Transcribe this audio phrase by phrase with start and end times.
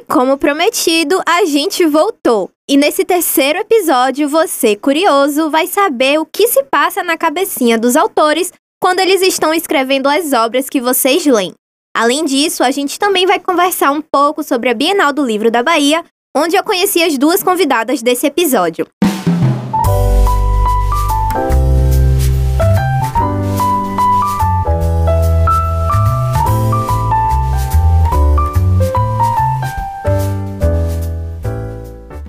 [0.00, 2.50] E como prometido, a gente voltou.
[2.66, 7.96] E nesse terceiro episódio, você, curioso, vai saber o que se passa na cabecinha dos
[7.96, 8.50] autores
[8.80, 11.52] quando eles estão escrevendo as obras que vocês leem.
[11.94, 15.62] Além disso, a gente também vai conversar um pouco sobre a Bienal do Livro da
[15.62, 16.02] Bahia,
[16.34, 18.86] onde eu conheci as duas convidadas desse episódio.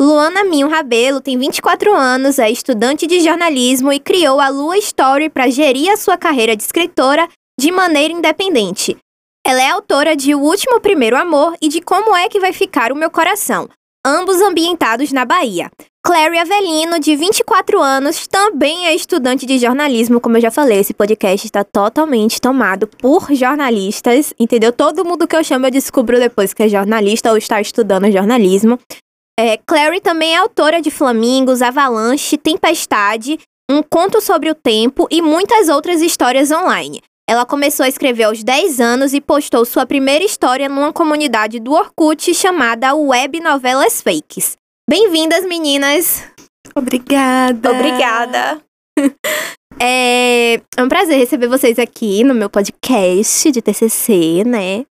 [0.02, 5.30] Luana Minho Rabelo tem 24 anos, é estudante de jornalismo e criou a Lua Story
[5.30, 7.28] para gerir a sua carreira de escritora
[7.60, 8.98] de maneira independente.
[9.46, 12.92] Ela é autora de O Último Primeiro Amor e de Como é que vai ficar
[12.92, 13.70] o meu coração,
[14.04, 15.70] ambos ambientados na Bahia.
[16.04, 20.96] Clary Avelino, de 24 anos, também é estudante de jornalismo, como eu já falei, esse
[20.96, 24.74] podcast está totalmente tomado por jornalistas, entendeu?
[24.74, 28.80] Todo mundo que eu chamo eu descubro depois que é jornalista ou está estudando jornalismo.
[29.40, 35.22] É, Clary também é autora de Flamingos, Avalanche, Tempestade, Um Conto sobre o Tempo e
[35.22, 37.02] muitas outras histórias online.
[37.30, 41.72] Ela começou a escrever aos 10 anos e postou sua primeira história numa comunidade do
[41.72, 44.58] Orkut chamada Web Novelas Fakes.
[44.90, 46.24] Bem-vindas, meninas!
[46.76, 47.72] Obrigada!
[47.72, 48.62] Obrigada!
[49.80, 54.86] é, é um prazer receber vocês aqui no meu podcast de TCC, né?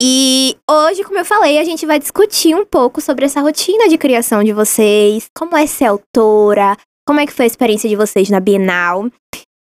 [0.00, 3.98] E hoje, como eu falei, a gente vai discutir um pouco sobre essa rotina de
[3.98, 8.30] criação de vocês, como é ser autora, como é que foi a experiência de vocês
[8.30, 9.10] na Bienal.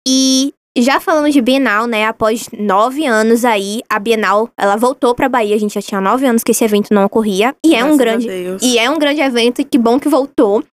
[0.07, 2.07] E já falando de Bienal, né?
[2.07, 5.55] Após nove anos aí, a Bienal, ela voltou pra Bahia.
[5.55, 7.55] A gente já tinha nove anos que esse evento não ocorria.
[7.65, 8.29] E é um grande.
[8.61, 10.65] E é um grande evento, e que bom que voltou.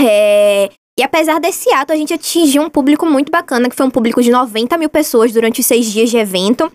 [0.00, 3.90] É, e apesar desse ato, a gente atingiu um público muito bacana, que foi um
[3.90, 6.70] público de 90 mil pessoas durante os seis dias de evento.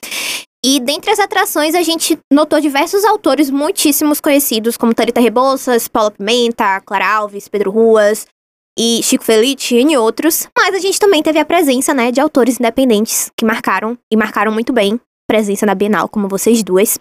[0.65, 6.11] E dentre as atrações, a gente notou diversos autores muitíssimos conhecidos, como Tarita Rebouças, Paula
[6.11, 8.25] Pimenta, Clara Alves, Pedro Ruas,
[8.77, 12.59] e Chico Felice e outros, mas a gente também teve a presença, né, de autores
[12.59, 16.99] independentes que marcaram e marcaram muito bem presença na Bienal, como vocês duas.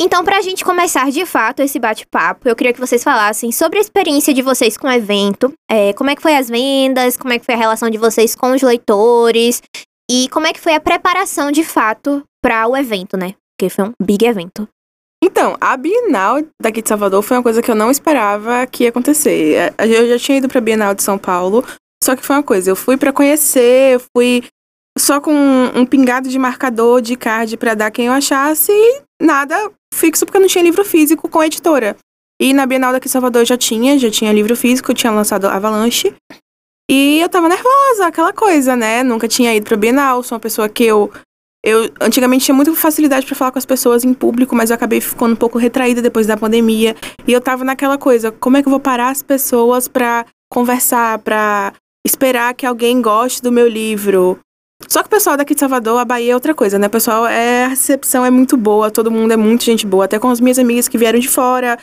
[0.00, 3.78] Então, para a gente começar de fato esse bate-papo, eu queria que vocês falassem sobre
[3.78, 7.32] a experiência de vocês com o evento, é, como é que foi as vendas, como
[7.32, 9.62] é que foi a relação de vocês com os leitores
[10.10, 13.34] e como é que foi a preparação de fato para o evento, né?
[13.56, 14.68] Porque foi um big evento.
[15.24, 18.88] Então, a Bienal daqui de Salvador foi uma coisa que eu não esperava que ia
[18.88, 19.72] acontecer.
[19.78, 21.64] É, eu já tinha ido pra Bienal de São Paulo,
[22.02, 24.42] só que foi uma coisa, eu fui para conhecer, eu fui
[24.98, 29.70] só com um, pingado de marcador de card para dar quem eu achasse e nada
[29.94, 31.96] fixo porque eu não tinha livro físico com a editora.
[32.40, 35.12] E na Bienal daqui de Salvador eu já tinha, já tinha livro físico, eu tinha
[35.12, 36.12] lançado Avalanche.
[36.94, 39.02] E eu tava nervosa, aquela coisa, né?
[39.02, 41.10] Nunca tinha ido pra Bienal, sou uma pessoa que eu
[41.64, 45.00] eu antigamente tinha muita facilidade para falar com as pessoas em público, mas eu acabei
[45.00, 46.94] ficando um pouco retraída depois da pandemia.
[47.26, 51.20] E eu tava naquela coisa, como é que eu vou parar as pessoas para conversar,
[51.20, 51.72] para
[52.06, 54.38] esperar que alguém goste do meu livro?
[54.86, 56.88] Só que o pessoal daqui de Salvador, a Bahia é outra coisa, né?
[56.88, 60.18] O pessoal, é, a recepção é muito boa, todo mundo é muito gente boa, até
[60.18, 61.78] com as minhas amigas que vieram de fora.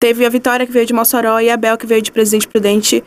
[0.00, 3.04] Teve a Vitória que veio de Mossoró e a Bel que veio de Presidente Prudente.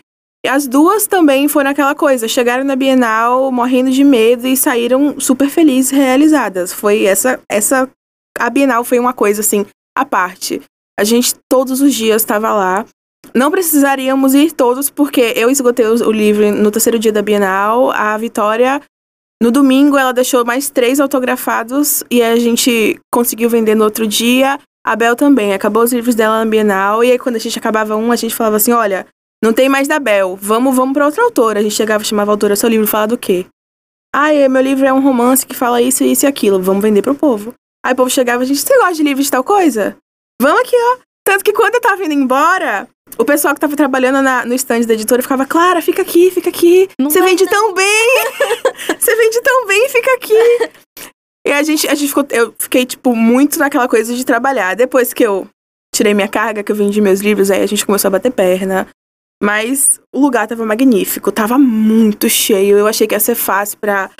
[0.48, 5.50] As duas também foram aquela coisa, chegaram na Bienal morrendo de medo e saíram super
[5.50, 6.74] felizes, realizadas.
[6.74, 7.88] Foi essa essa
[8.40, 9.66] a Bienal foi uma coisa assim
[9.96, 10.62] à parte.
[11.00, 12.86] A gente todos os dias estava lá.
[13.36, 17.92] Não precisaríamos ir todos porque eu esgotei o livro no terceiro dia da Bienal.
[17.92, 18.82] A Vitória
[19.42, 24.60] no domingo ela deixou mais três autografados e a gente conseguiu vender no outro dia.
[24.86, 27.96] A Bel também, acabou os livros dela na Bienal, e aí quando a gente acabava
[27.96, 29.06] um, a gente falava assim: olha,
[29.44, 30.38] não tem mais da Bel.
[30.40, 31.60] Vamos, vamos para outra autora.
[31.60, 33.46] A gente chegava e chamava a autora, seu livro fala do quê?
[34.14, 36.62] Ah, é, meu livro é um romance que fala isso, isso e aquilo.
[36.62, 37.54] Vamos vender pro povo.
[37.84, 39.98] Aí o povo chegava, a gente, você gosta de livro de tal coisa?
[40.40, 40.98] Vamos aqui, ó.
[41.26, 42.88] Tanto que quando eu tava indo embora,
[43.18, 46.50] o pessoal que tava trabalhando na, no stand da editora ficava, Clara, fica aqui, fica
[46.50, 46.90] aqui.
[47.00, 47.52] Você vende não.
[47.52, 48.08] tão bem!
[49.00, 50.72] Você vende tão bem, fica aqui.
[51.48, 54.76] E a gente, a gente ficou, eu fiquei, tipo, muito naquela coisa de trabalhar.
[54.76, 55.48] Depois que eu
[55.96, 58.88] tirei minha carga, que eu vendi meus livros, aí a gente começou a bater perna.
[59.42, 62.78] Mas o lugar tava magnífico, tava muito cheio.
[62.78, 64.12] Eu achei que ia ser fácil para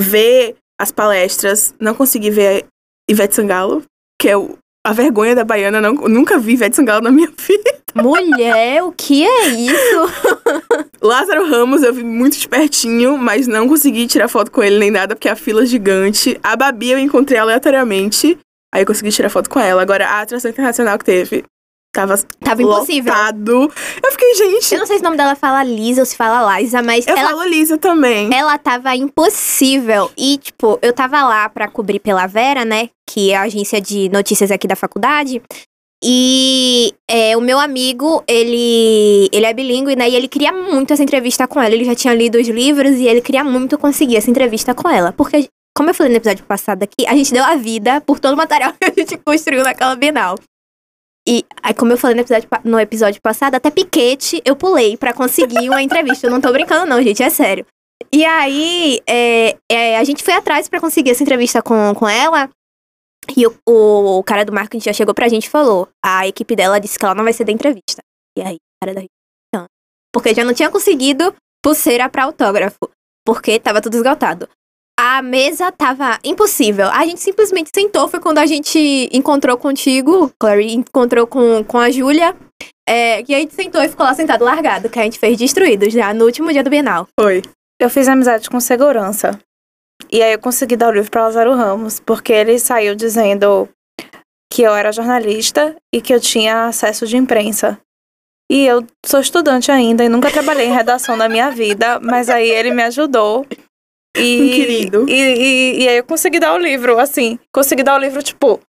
[0.00, 1.74] ver as palestras.
[1.78, 2.64] Não consegui ver
[3.08, 3.82] Ivete Sangalo,
[4.18, 4.56] que é o,
[4.86, 5.82] a vergonha da baiana.
[5.82, 7.74] Não, nunca vi Ivete Sangalo na minha vida.
[7.94, 10.34] Mulher, o que é isso?
[11.00, 14.90] Lázaro Ramos eu vi muito de pertinho, mas não consegui tirar foto com ele nem
[14.90, 16.40] nada, porque a fila é gigante.
[16.42, 18.38] A Babi eu encontrei aleatoriamente.
[18.74, 19.82] Aí eu consegui tirar foto com ela.
[19.82, 21.44] Agora, a atração internacional que teve
[21.94, 23.12] Tava, Tava impossível.
[23.12, 23.72] Lotado.
[24.02, 24.74] Eu fiquei, gente.
[24.74, 27.06] Eu não sei se o nome dela fala Lisa ou se fala Liza, mas.
[27.06, 28.34] Eu ela, falo Lisa também.
[28.34, 30.10] Ela tava impossível.
[30.18, 32.90] E, tipo, eu tava lá pra cobrir pela Vera, né?
[33.08, 35.40] Que é a agência de notícias aqui da faculdade.
[36.02, 40.10] E é, o meu amigo, ele, ele é bilíngue, né?
[40.10, 41.72] E ele queria muito essa entrevista com ela.
[41.72, 45.12] Ele já tinha lido os livros e ele queria muito conseguir essa entrevista com ela.
[45.12, 48.34] Porque, como eu falei no episódio passado aqui, a gente deu a vida por todo
[48.34, 50.34] o material que a gente construiu naquela Bienal.
[51.26, 55.14] E aí, como eu falei no episódio, no episódio passado, até piquete eu pulei pra
[55.14, 56.26] conseguir uma entrevista.
[56.26, 57.66] Eu não tô brincando, não, gente, é sério.
[58.12, 62.50] E aí, é, é, a gente foi atrás pra conseguir essa entrevista com, com ela.
[63.36, 66.54] E o, o, o cara do marketing já chegou pra gente e falou: a equipe
[66.54, 68.02] dela disse que ela não vai ser da entrevista.
[68.36, 69.02] E aí, cara da.
[70.12, 72.88] Porque já não tinha conseguido pulseira pra autógrafo.
[73.26, 74.48] Porque tava tudo esgotado.
[75.14, 76.88] A mesa tava impossível.
[76.88, 78.08] A gente simplesmente sentou.
[78.08, 82.34] Foi quando a gente encontrou contigo, Clary, encontrou com, com a Júlia.
[82.84, 86.12] É, a gente sentou e ficou lá sentado largado, que a gente fez destruído já
[86.12, 87.06] no último dia do Bienal.
[87.16, 87.42] Foi.
[87.80, 89.38] Eu fiz amizade com segurança.
[90.10, 93.68] E aí eu consegui dar o livro para Lázaro Ramos, porque ele saiu dizendo
[94.52, 97.78] que eu era jornalista e que eu tinha acesso de imprensa.
[98.50, 102.50] E eu sou estudante ainda e nunca trabalhei em redação na minha vida, mas aí
[102.50, 103.46] ele me ajudou.
[104.16, 105.06] E, Um querido.
[105.08, 107.38] E, e, e aí eu consegui dar o livro, assim.
[107.52, 108.60] Consegui dar o livro, tipo,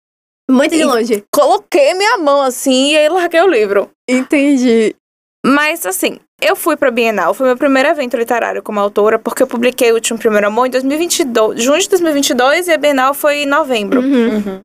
[0.51, 1.25] Muito de longe.
[1.33, 3.91] coloquei minha mão assim e aí larguei o livro.
[4.09, 4.95] Entendi.
[5.47, 9.47] Mas, assim, eu fui pra Bienal, foi meu primeiro evento literário como autora, porque eu
[9.47, 13.47] publiquei o último Primeiro Amor em 2022, junho de 2022 e a Bienal foi em
[13.47, 14.01] novembro.
[14.01, 14.37] Uhum.
[14.37, 14.61] Uhum.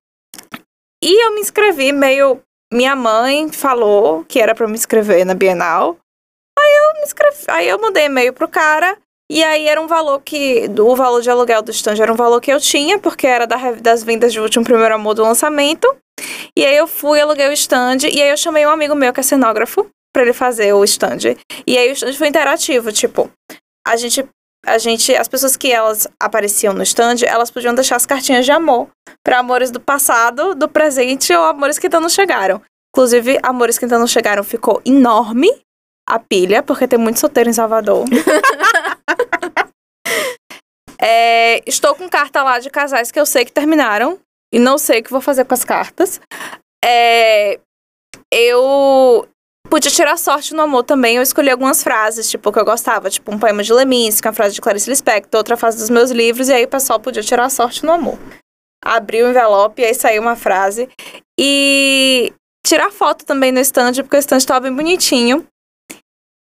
[1.04, 2.42] E eu me inscrevi meio.
[2.72, 5.98] Minha mãe falou que era pra eu me inscrever na Bienal.
[6.58, 7.38] Aí eu me inscrevi.
[7.48, 8.98] Aí eu mandei e-mail pro cara.
[9.32, 10.66] E aí era um valor que.
[10.80, 13.72] O valor de aluguel do stand era um valor que eu tinha, porque era da
[13.74, 15.88] das vendas de último primeiro amor do lançamento.
[16.58, 18.08] E aí eu fui, aluguei o stand.
[18.12, 21.36] E aí eu chamei um amigo meu que é cenógrafo pra ele fazer o stand.
[21.68, 23.30] E aí o stand foi interativo, tipo,
[23.88, 24.28] a gente.
[24.66, 28.52] A gente, as pessoas que elas apareciam no stand, elas podiam deixar as cartinhas de
[28.52, 28.90] amor
[29.24, 32.62] para amores do passado, do presente ou amores que ainda não chegaram.
[32.94, 35.50] Inclusive, amores que ainda não chegaram ficou enorme
[36.06, 38.04] a pilha, porque tem muito solteiro em Salvador.
[41.02, 44.20] É, estou com carta lá de casais que eu sei que terminaram
[44.54, 46.20] e não sei o que vou fazer com as cartas.
[46.84, 47.58] É,
[48.32, 49.26] eu
[49.70, 51.16] podia tirar sorte no amor também.
[51.16, 54.56] Eu escolhi algumas frases, tipo, que eu gostava, tipo um poema de Leminski, uma frase
[54.56, 57.86] de Clarice Lispector, outra frase dos meus livros, e aí o pessoal podia tirar sorte
[57.86, 58.20] no amor.
[58.84, 60.90] Abri o envelope e aí saiu uma frase.
[61.40, 62.34] E
[62.66, 65.46] tirar foto também no stand, porque o stand estava bem bonitinho.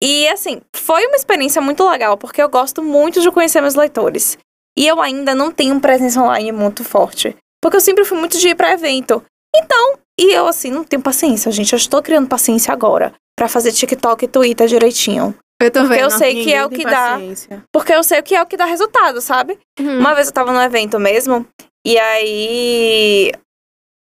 [0.04, 4.38] E assim, foi uma experiência muito legal, porque eu gosto muito de conhecer meus leitores.
[4.78, 7.36] E eu ainda não tenho presença online muito forte.
[7.62, 9.24] Porque eu sempre fui muito de ir pra evento.
[9.56, 11.74] Então, e eu assim, não tenho paciência, gente.
[11.74, 15.34] Eu estou criando paciência agora pra fazer TikTok e Twitter direitinho.
[15.60, 16.04] Eu tô Porque vendo.
[16.04, 17.14] eu sei que Ninguém é o que dá.
[17.14, 17.64] paciência.
[17.74, 19.58] Porque eu sei o que é o que dá resultado, sabe?
[19.80, 20.00] Uhum.
[20.00, 21.48] Uma vez eu tava num evento mesmo,
[21.84, 23.32] e aí.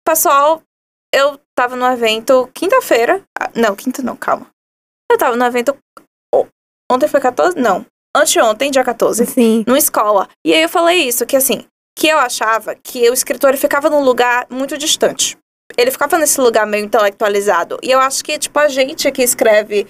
[0.07, 0.63] Pessoal,
[1.15, 3.23] eu tava no evento quinta-feira.
[3.39, 4.47] Ah, Não, quinta não, calma.
[5.13, 5.77] Eu tava no evento.
[6.91, 7.59] Ontem foi 14?
[7.59, 7.85] Não.
[8.17, 9.25] Anteontem, dia 14.
[9.27, 9.65] Sim.
[9.67, 10.29] Numa escola.
[10.45, 11.65] E aí eu falei isso, que assim,
[11.99, 15.37] que eu achava que o escritor ficava num lugar muito distante.
[15.79, 17.79] Ele ficava nesse lugar meio intelectualizado.
[17.83, 19.87] E eu acho que, tipo, a gente que escreve,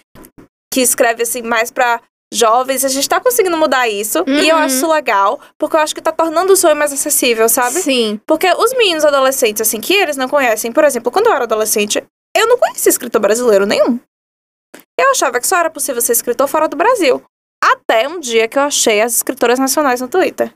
[0.73, 2.01] que escreve assim, mais pra
[2.33, 4.25] jovens, a gente tá conseguindo mudar isso.
[4.29, 4.63] E eu Uhum.
[4.63, 7.81] acho isso legal, porque eu acho que tá tornando o sonho mais acessível, sabe?
[7.81, 8.21] Sim.
[8.27, 12.03] Porque os meninos adolescentes, assim, que eles não conhecem, por exemplo, quando eu era adolescente,
[12.37, 13.99] eu não conhecia escritor brasileiro nenhum.
[15.03, 17.21] Eu achava que só era possível ser escritor fora do Brasil.
[17.63, 20.55] Até um dia que eu achei as escritoras nacionais no Twitter.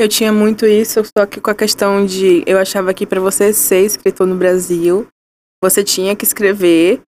[0.00, 2.44] Eu tinha muito isso, só que com a questão de.
[2.46, 5.08] Eu achava que pra você ser escritor no Brasil,
[5.62, 7.00] você tinha que escrever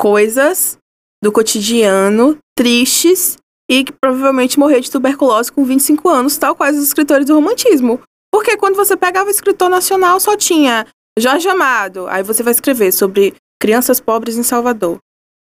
[0.00, 0.76] coisas
[1.22, 3.36] do cotidiano tristes
[3.70, 8.00] e que provavelmente morrer de tuberculose com 25 anos, tal quais os escritores do romantismo.
[8.32, 10.86] Porque quando você pegava o escritor nacional, só tinha
[11.18, 12.06] Jorge Amado.
[12.08, 14.98] Aí você vai escrever sobre crianças pobres em Salvador.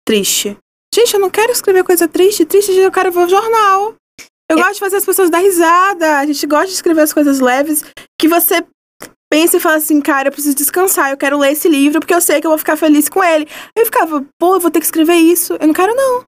[0.07, 0.57] Triste.
[0.93, 2.45] Gente, eu não quero escrever coisa triste.
[2.45, 3.95] Triste, eu quero ver o jornal.
[4.49, 6.19] Eu gosto de fazer as pessoas dar risada.
[6.19, 7.83] A gente gosta de escrever as coisas leves
[8.19, 8.63] que você
[9.31, 12.21] pensa e fala assim, cara, eu preciso descansar, eu quero ler esse livro porque eu
[12.21, 13.47] sei que eu vou ficar feliz com ele.
[13.49, 15.57] Aí eu ficava, pô, eu vou ter que escrever isso.
[15.59, 16.23] Eu não quero, não.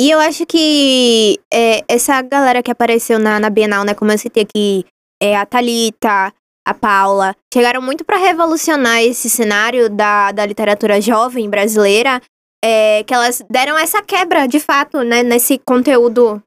[0.00, 3.92] E eu acho que é, essa galera que apareceu na, na Bienal, né?
[3.92, 4.86] Como eu citei aqui,
[5.22, 6.32] é, a Thalita,
[6.66, 12.22] a Paula, chegaram muito pra revolucionar esse cenário da, da literatura jovem brasileira.
[12.64, 15.22] É, que elas deram essa quebra, de fato, né?
[15.22, 16.42] Nesse conteúdo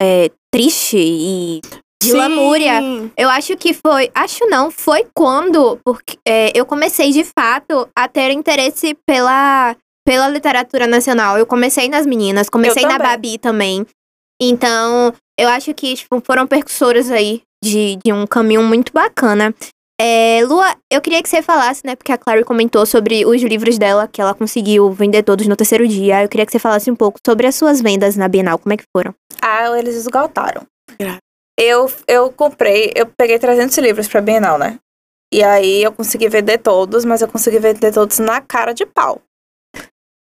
[0.00, 1.60] é, triste e
[2.02, 2.16] de Sim.
[2.16, 2.80] lamúria.
[3.16, 4.10] Eu acho que foi.
[4.14, 9.74] Acho não, foi quando porque, é, eu comecei de fato a ter interesse pela,
[10.06, 11.38] pela literatura nacional.
[11.38, 12.98] Eu comecei nas meninas, comecei na.
[12.98, 13.86] Babi também.
[14.40, 19.54] Então, eu acho que tipo, foram percussoras aí de, de um caminho muito bacana.
[20.00, 21.94] É, Lua, eu queria que você falasse, né?
[21.94, 25.86] Porque a Clary comentou sobre os livros dela, que ela conseguiu vender todos no terceiro
[25.86, 26.22] dia.
[26.22, 28.76] Eu queria que você falasse um pouco sobre as suas vendas na Bienal, como é
[28.76, 29.14] que foram?
[29.40, 30.66] Ah, eles esgotaram.
[30.98, 31.20] Graças.
[31.58, 34.78] Eu, eu comprei, eu peguei 300 livros pra Bienal, né?
[35.32, 39.20] E aí eu consegui vender todos, mas eu consegui vender todos na cara de pau.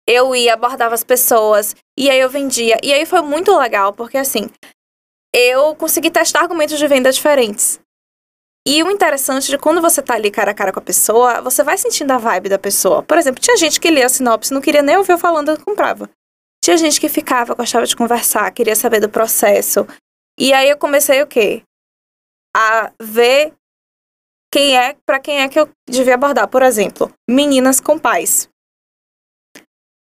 [0.09, 2.79] Eu ia, abordava as pessoas, e aí eu vendia.
[2.83, 4.49] E aí foi muito legal, porque assim,
[5.35, 7.81] eu consegui testar argumentos de venda diferentes.
[8.67, 11.63] E o interessante de quando você tá ali cara a cara com a pessoa, você
[11.63, 13.01] vai sentindo a vibe da pessoa.
[13.01, 15.61] Por exemplo, tinha gente que lia a sinopse, não queria nem ouvir eu falando, eu
[15.65, 16.11] comprava.
[16.65, 19.87] Tinha gente que ficava, gostava de conversar, queria saber do processo.
[20.37, 21.63] E aí eu comecei o quê?
[22.57, 23.55] A ver
[24.53, 26.49] quem é, para quem é que eu devia abordar.
[26.49, 28.49] Por exemplo, meninas com pais.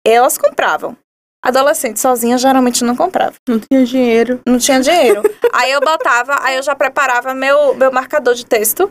[0.05, 0.95] Elas compravam.
[1.43, 3.33] Adolescente sozinha geralmente não comprava.
[3.47, 4.39] Não tinha dinheiro.
[4.47, 5.21] Não tinha dinheiro.
[5.51, 8.89] aí eu botava, aí eu já preparava meu, meu marcador de texto.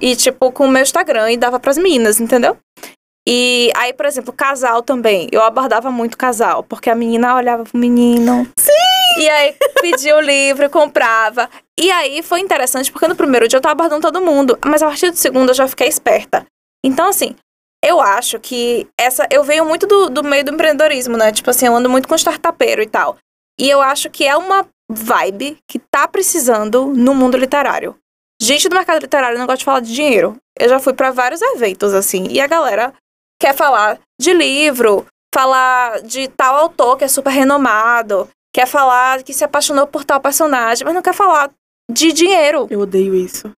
[0.00, 2.56] E, tipo, com o meu Instagram e dava pras meninas, entendeu?
[3.26, 5.28] E aí, por exemplo, casal também.
[5.32, 8.46] Eu abordava muito casal, porque a menina olhava pro menino.
[8.58, 9.20] Sim!
[9.20, 11.48] E aí pedia o livro, comprava.
[11.78, 14.86] E aí foi interessante, porque no primeiro dia eu tava abordando todo mundo, mas a
[14.86, 16.44] partir do segundo eu já fiquei esperta.
[16.84, 17.34] Então, assim,
[17.84, 19.26] eu acho que essa.
[19.30, 21.30] Eu venho muito do, do meio do empreendedorismo, né?
[21.30, 23.16] Tipo assim, eu ando muito com startupeiro e tal.
[23.58, 27.96] E eu acho que é uma vibe que tá precisando no mundo literário.
[28.40, 30.36] Gente do mercado literário não gosta de falar de dinheiro.
[30.58, 32.92] Eu já fui pra vários eventos, assim, e a galera
[33.40, 39.34] quer falar de livro, falar de tal autor que é super renomado, quer falar que
[39.34, 41.50] se apaixonou por tal personagem, mas não quer falar
[41.90, 43.50] de dinheiro, Eu odeio isso.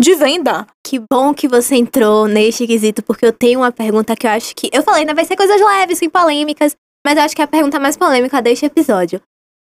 [0.00, 0.66] De venda.
[0.84, 4.54] Que bom que você entrou neste quesito, porque eu tenho uma pergunta que eu acho
[4.56, 4.70] que.
[4.72, 5.12] Eu falei, né?
[5.12, 6.74] Vai ser coisas leves, sem polêmicas,
[7.06, 9.20] mas eu acho que é a pergunta mais polêmica deste episódio.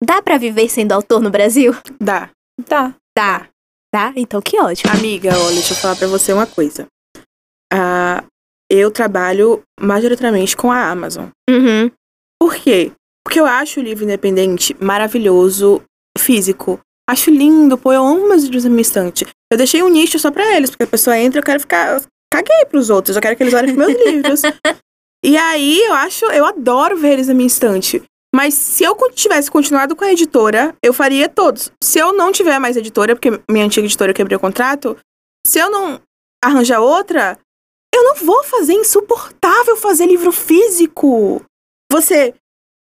[0.04, 1.74] Dá pra viver sendo autor no Brasil?
[2.00, 2.30] Dá.
[2.66, 2.94] Tá.
[3.18, 3.48] Dá.
[3.92, 4.14] Tá?
[4.16, 4.92] Então que ótimo.
[4.92, 6.86] Amiga, olha, deixa eu falar pra você uma coisa.
[7.74, 8.24] Ah,
[8.70, 11.30] eu trabalho majoritariamente com a Amazon.
[11.50, 11.90] Uhum.
[12.40, 12.92] Por quê?
[13.26, 15.82] Porque eu acho o livro independente maravilhoso,
[16.18, 16.80] físico.
[17.10, 19.26] Acho lindo, pô, eu amo meus livros na minha estante.
[19.52, 21.96] Eu deixei um nicho só pra eles, porque a pessoa entra, eu quero ficar.
[21.96, 22.02] eu
[22.34, 24.42] Caguei pros outros, eu quero que eles olhem pros meus livros.
[25.24, 28.04] E aí eu acho, eu adoro ver eles na minha estante.
[28.36, 31.72] Mas se eu tivesse continuado com a editora, eu faria todos.
[31.82, 34.98] Se eu não tiver mais editora, porque minha antiga editora eu quebrei o contrato,
[35.46, 36.02] se eu não
[36.44, 37.40] arranjar outra,
[37.94, 41.42] eu não vou fazer é insuportável fazer livro físico.
[41.92, 42.36] Você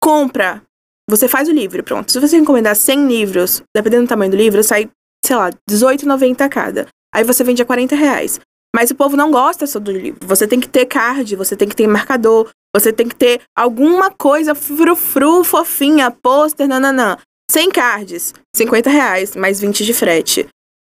[0.01, 0.63] compra,
[1.09, 2.11] você faz o livro, pronto.
[2.11, 4.89] Se você encomendar 100 livros, dependendo do tamanho do livro, sai,
[5.25, 6.87] sei lá, R$18,90 cada.
[7.13, 8.39] Aí você vende a 40 reais.
[8.75, 10.25] Mas o povo não gosta só do livro.
[10.27, 14.09] Você tem que ter card, você tem que ter marcador, você tem que ter alguma
[14.09, 17.17] coisa frufru, fofinha, pôster, nananã.
[17.51, 20.47] 100 cards, 50 reais, mais 20 de frete.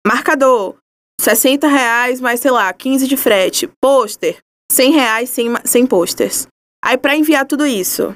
[0.08, 0.76] Marcador,
[1.22, 3.70] 60 reais, mais, sei lá, 15 de frete.
[3.80, 4.38] Pôster,
[4.72, 6.48] 100 reais, 100, ma- 100 posters.
[6.84, 8.16] Aí pra enviar tudo isso,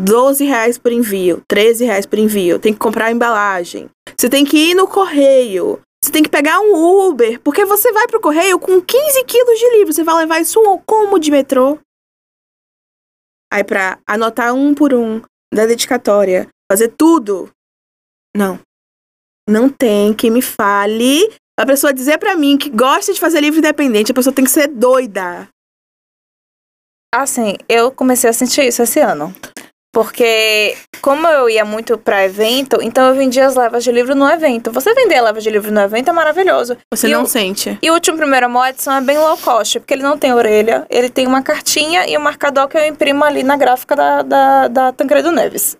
[0.00, 2.58] 12 reais por envio, 13 reais por envio.
[2.58, 3.88] Tem que comprar a embalagem.
[4.16, 5.80] Você tem que ir no correio.
[6.02, 6.74] Você tem que pegar um
[7.08, 9.92] Uber, porque você vai pro correio com 15 quilos de livro.
[9.92, 11.78] Você vai levar isso como de metrô?
[13.52, 15.22] Aí pra anotar um por um,
[15.52, 17.48] da dedicatória, fazer tudo.
[18.36, 18.60] Não.
[19.48, 21.32] Não tem que me fale.
[21.58, 24.50] A pessoa dizer pra mim que gosta de fazer livro independente, a pessoa tem que
[24.50, 25.48] ser doida.
[27.14, 29.32] Assim, eu comecei a sentir isso esse ano.
[29.94, 34.28] Porque, como eu ia muito pra evento, então eu vendia as levas de livro no
[34.28, 34.72] evento.
[34.72, 36.76] Você vender levas de livro no evento é maravilhoso.
[36.92, 37.78] Você E não o- sente.
[37.80, 40.84] E o último primeiro Amor Edson é bem low cost, porque ele não tem orelha,
[40.90, 44.68] ele tem uma cartinha e um marcador que eu imprimo ali na gráfica da, da,
[44.68, 45.76] da Tancredo Neves.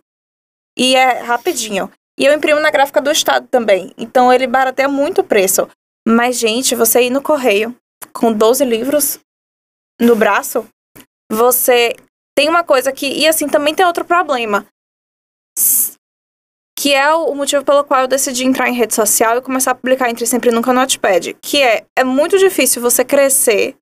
[0.78, 1.90] E é rapidinho.
[2.16, 3.92] E eu imprimo na gráfica do Estado também.
[3.99, 5.68] Então ele barateia muito o preço.
[6.06, 7.75] Mas, gente, você ir no correio
[8.12, 9.18] com 12 livros
[10.00, 10.64] no braço,
[11.33, 11.97] você
[12.34, 13.06] tem uma coisa que.
[13.06, 14.66] E assim, também tem outro problema.
[16.76, 19.74] Que é o motivo pelo qual eu decidi entrar em rede social e começar a
[19.74, 21.34] publicar entre sempre e nunca no Notepad.
[21.40, 23.76] Que é, é muito difícil você crescer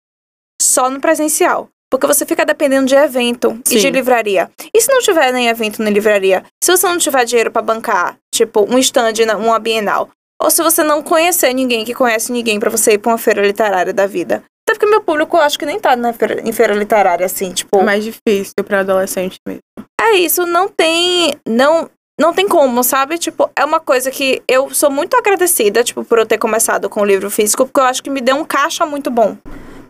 [0.61, 1.69] só no presencial.
[1.91, 3.79] Porque você fica dependendo de evento e Sim.
[3.79, 4.51] de livraria.
[4.73, 6.43] E se não tiver nem evento nem livraria?
[6.63, 10.09] Se você não tiver dinheiro pra bancar, tipo, um stand, uma bienal.
[10.41, 13.47] Ou se você não conhecer ninguém que conhece ninguém pra você ir pra uma feira
[13.47, 14.43] literária da vida.
[14.67, 17.53] Até porque meu público eu acho que nem tá na feira, em feira literária, assim,
[17.53, 17.79] tipo.
[17.79, 19.63] É mais difícil pra adolescente mesmo.
[20.01, 21.35] É isso, não tem.
[21.47, 23.19] Não, não tem como, sabe?
[23.19, 27.01] Tipo, é uma coisa que eu sou muito agradecida, tipo, por eu ter começado com
[27.01, 29.37] o livro físico, porque eu acho que me deu um caixa muito bom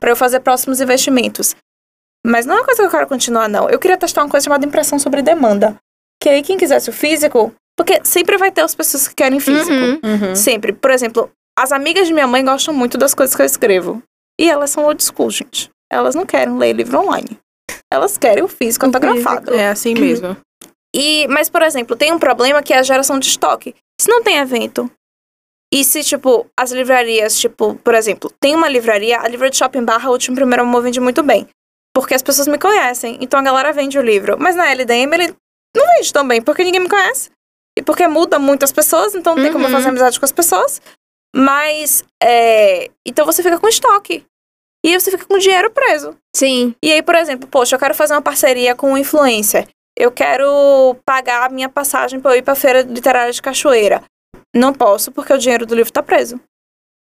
[0.01, 1.55] pra eu fazer próximos investimentos.
[2.27, 3.69] Mas não é uma coisa que eu quero continuar, não.
[3.69, 5.77] Eu queria testar uma coisa chamada impressão sobre demanda.
[6.23, 9.73] Que aí quem quisesse o físico, porque sempre vai ter as pessoas que querem físico.
[9.73, 10.01] Uhum.
[10.05, 10.37] Uhum.
[10.37, 10.73] Sempre.
[10.73, 14.03] Por exemplo, as amigas de minha mãe gostam muito das coisas que eu escrevo.
[14.41, 15.71] E elas são old school, gente.
[15.91, 17.39] Elas não querem ler livro online.
[17.93, 19.53] Elas querem o físico autografado.
[19.55, 20.37] É assim mesmo.
[20.95, 23.75] E, mas, por exemplo, tem um problema que é a geração de estoque.
[23.99, 24.91] Se não tem evento,
[25.73, 29.87] e se, tipo, as livrarias, tipo, por exemplo, tem uma livraria, a livraria de Shopping
[29.87, 31.49] Barra, o último primeiro amor vende muito bem.
[31.97, 34.37] Porque as pessoas me conhecem, então a galera vende o livro.
[34.39, 35.35] Mas na LDM ele
[35.75, 37.31] não vende tão bem, porque ninguém me conhece.
[37.79, 39.75] E porque muda muito as pessoas, então não tem como eu Uhum.
[39.77, 40.83] fazer amizade com as pessoas.
[41.35, 42.91] Mas, é...
[43.07, 44.25] Então você fica com estoque.
[44.85, 46.17] E você fica com dinheiro preso.
[46.35, 46.75] Sim.
[46.83, 49.69] E aí, por exemplo, poxa, eu quero fazer uma parceria com um influencer.
[49.97, 54.03] Eu quero pagar a minha passagem pra eu ir pra feira literária de Cachoeira.
[54.55, 56.41] Não posso, porque o dinheiro do livro tá preso.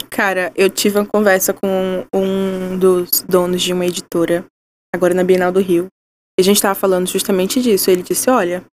[0.09, 4.45] Cara, eu tive uma conversa com um dos donos de uma editora,
[4.93, 5.87] agora na Bienal do Rio.
[6.37, 7.91] E a gente tava falando justamente disso.
[7.91, 8.63] Ele disse: Olha,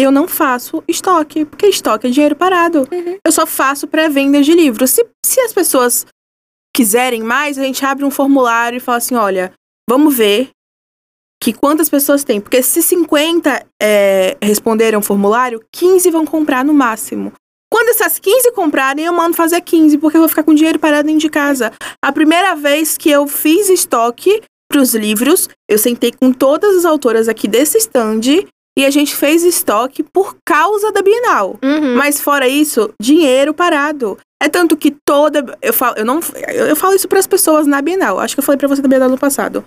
[0.00, 2.88] eu não faço estoque, porque estoque é dinheiro parado.
[2.92, 3.18] Uhum.
[3.24, 4.92] Eu só faço pré-venda de livros.
[4.92, 6.06] Se, se as pessoas
[6.74, 9.52] quiserem mais, a gente abre um formulário e fala assim: olha,
[9.88, 10.50] vamos ver
[11.42, 12.40] que quantas pessoas tem.
[12.40, 17.32] Porque se 50 é, responderam o formulário, 15 vão comprar no máximo.
[17.70, 21.06] Quando essas 15 comprarem, eu mando fazer 15, porque eu vou ficar com dinheiro parado
[21.06, 21.72] dentro de casa.
[22.02, 26.84] A primeira vez que eu fiz estoque para os livros, eu sentei com todas as
[26.84, 28.20] autoras aqui desse stand
[28.78, 31.58] e a gente fez estoque por causa da Bienal.
[31.64, 31.96] Uhum.
[31.96, 34.16] Mas fora isso, dinheiro parado.
[34.40, 35.44] É tanto que toda.
[35.60, 36.20] Eu falo, eu não,
[36.54, 38.20] eu, falo isso para as pessoas na Bienal.
[38.20, 39.64] Acho que eu falei para você da Bienal no passado.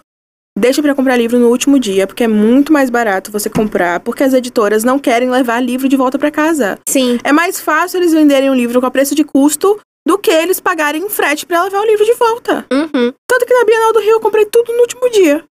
[0.57, 4.23] Deixa para comprar livro no último dia, porque é muito mais barato você comprar, porque
[4.23, 6.79] as editoras não querem levar livro de volta para casa.
[6.87, 7.19] Sim.
[7.21, 9.77] É mais fácil eles venderem um livro com a preço de custo
[10.07, 12.65] do que eles pagarem um frete para levar o livro de volta.
[12.71, 13.13] Uhum.
[13.27, 15.43] Tanto que na Bienal do Rio eu comprei tudo no último dia.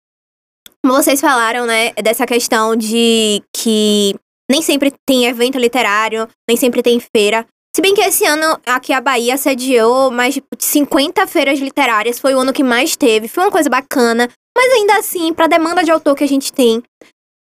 [0.83, 4.15] Como vocês falaram, né, dessa questão de que
[4.49, 7.45] nem sempre tem evento literário, nem sempre tem feira.
[7.75, 12.33] Se bem que esse ano aqui a Bahia sediou mais de 50 feiras literárias, foi
[12.33, 14.27] o ano que mais teve, foi uma coisa bacana.
[14.57, 16.81] Mas ainda assim, pra demanda de autor que a gente tem,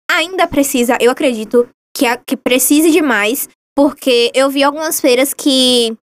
[0.09, 1.67] ainda precisa, eu acredito,
[1.97, 5.95] que, a- que precise de mais, porque eu vi algumas feiras que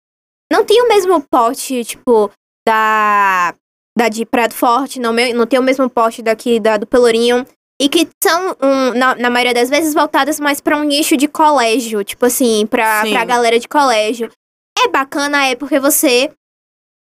[0.50, 2.30] não tem o mesmo porte, tipo,
[2.66, 3.54] da
[3.96, 6.86] da de Praia do Forte, não, me- não tem o mesmo porte daqui da, do
[6.86, 7.46] Pelourinho.
[7.80, 11.28] E que são, um, na, na maioria das vezes, voltadas mais pra um nicho de
[11.28, 12.02] colégio.
[12.04, 13.12] Tipo assim, pra, Sim.
[13.12, 14.30] pra galera de colégio.
[14.78, 16.30] É bacana, é porque você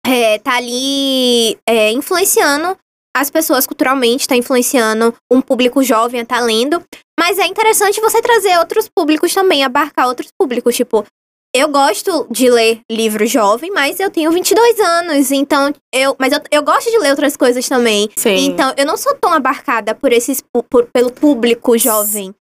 [0.06, 2.76] é, tá ali é, influenciando
[3.16, 6.82] as pessoas culturalmente, tá influenciando um público jovem a tá lendo.
[7.18, 10.76] Mas é interessante você trazer outros públicos também, abarcar outros públicos.
[10.76, 11.04] Tipo,
[11.54, 16.14] eu gosto de ler livro jovem, mas eu tenho 22 anos, então eu.
[16.18, 18.08] Mas eu, eu gosto de ler outras coisas também.
[18.16, 18.36] Sim.
[18.46, 22.34] Então, eu não sou tão abarcada por esses por- pelo público jovem.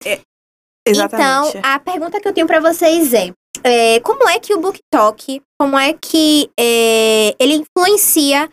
[0.88, 1.50] Exatamente.
[1.58, 3.32] Então, a pergunta que eu tenho pra vocês é,
[3.64, 8.50] é, como é que o BookTok, como é que é, ele influencia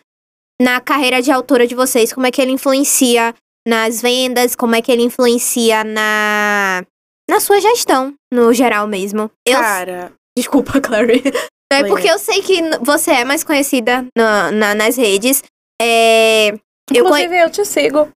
[0.61, 2.11] na carreira de autora de vocês?
[2.13, 3.33] Como é que ele influencia
[3.67, 4.55] nas vendas?
[4.55, 6.83] Como é que ele influencia na
[7.29, 9.29] na sua gestão, no geral mesmo?
[9.45, 11.23] Eu, Cara, desculpa, Clary.
[11.71, 15.43] É porque eu sei que você é mais conhecida na- na- nas redes.
[15.81, 16.49] É,
[16.93, 18.07] eu Inclusive, eu te sigo.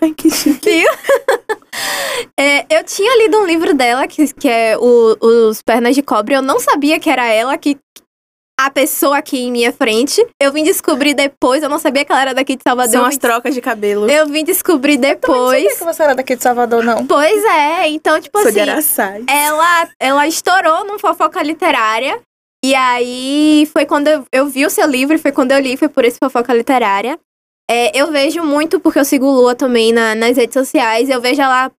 [0.00, 0.84] ai que chique.
[2.38, 6.34] É, eu tinha lido um livro dela, que, que é o, Os Pernas de Cobre.
[6.34, 7.76] Eu não sabia que era ela, que
[8.60, 10.24] a pessoa aqui em minha frente.
[10.40, 12.92] Eu vim descobrir depois, eu não sabia que ela era daqui de Salvador.
[12.92, 14.08] São eu as trocas de cabelo.
[14.08, 15.78] Eu vim descobrir Também não sabia depois.
[15.78, 17.06] que você era daqui de Salvador, não.
[17.06, 19.24] Pois é, então, tipo Sou de assim, Araçás.
[19.28, 22.20] ela, ela estourou num fofoca literária.
[22.64, 25.88] E aí foi quando eu, eu vi o seu livro, foi quando eu li, foi
[25.88, 27.18] por esse fofoca literária.
[27.70, 31.42] É, eu vejo muito, porque eu sigo Lua também na- nas redes sociais, eu vejo
[31.42, 31.70] ela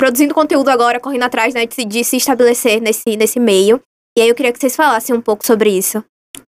[0.00, 3.80] produzindo conteúdo agora, correndo atrás né, de, se- de se estabelecer nesse, nesse meio.
[4.18, 6.04] E aí eu queria que vocês falassem um pouco sobre isso.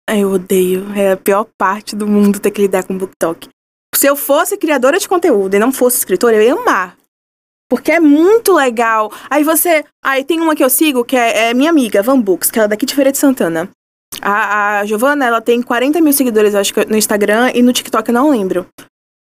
[0.08, 0.86] Eu odeio.
[0.94, 3.48] É a pior parte do mundo ter que lidar com BookTok.
[3.94, 6.96] Se eu fosse criadora de conteúdo e não fosse escritora, eu ia amar.
[7.70, 9.10] Porque é muito legal.
[9.30, 9.84] Aí você.
[10.04, 12.66] Aí tem uma que eu sigo, que é, é minha amiga, Van Books, que ela
[12.66, 13.70] é daqui de Feira de Santana.
[14.20, 18.08] A, a Giovana, ela tem 40 mil seguidores, acho que no Instagram, e no TikTok
[18.08, 18.66] eu não lembro.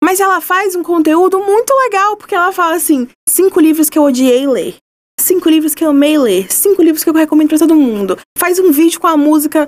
[0.04, 4.04] Mas ela faz um conteúdo muito legal, porque ela fala assim: cinco livros que eu
[4.04, 4.78] odiei ler.
[5.20, 6.52] Cinco livros que eu amei ler.
[6.52, 8.18] Cinco livros que eu recomendo pra todo mundo.
[8.38, 9.68] Faz um vídeo com a música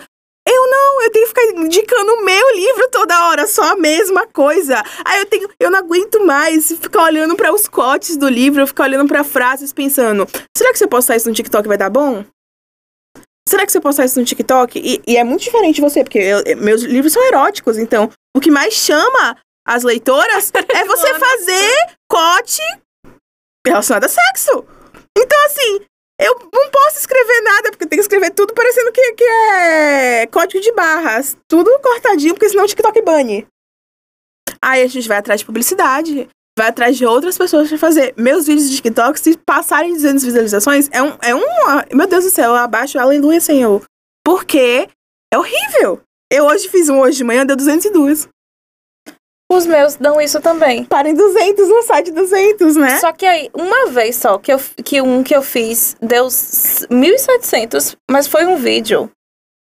[0.64, 4.28] eu não, eu tenho que ficar indicando o meu livro toda hora, só a mesma
[4.28, 4.82] coisa.
[5.06, 8.84] Aí eu tenho, eu não aguento mais ficar olhando para os cotes do livro, ficar
[8.84, 12.24] olhando para frases pensando, será que se eu postar isso no TikTok vai dar bom?
[13.48, 14.80] Será que se eu postar isso no TikTok?
[14.80, 18.40] E, e é muito diferente de você, porque eu- meus livros são eróticos, então o
[18.40, 19.36] que mais chama
[19.68, 22.62] as leitoras é você fazer cote
[23.66, 24.66] relacionado a sexo.
[25.18, 25.82] Então, assim,
[26.22, 30.62] Eu não posso escrever nada, porque tem que escrever tudo parecendo que, que é código
[30.62, 31.36] de barras.
[31.48, 33.48] Tudo cortadinho, porque senão o TikTok bane.
[34.62, 38.14] Aí a gente vai atrás de publicidade, vai atrás de outras pessoas pra fazer.
[38.16, 41.18] Meus vídeos de TikTok, se passarem 200 visualizações, é um.
[41.24, 41.42] É um
[41.92, 43.84] meu Deus do céu, eu abaixo, aleluia, Senhor.
[44.24, 44.88] Porque
[45.34, 46.02] é horrível.
[46.32, 48.30] Eu hoje fiz um hoje de manhã, deu 202.
[49.52, 50.86] Os meus dão isso também.
[50.86, 53.00] Parem 200 no site 200, né?
[53.00, 57.98] Só que aí, uma vez só, que, eu, que um que eu fiz deu 1.700,
[58.10, 59.12] mas foi um vídeo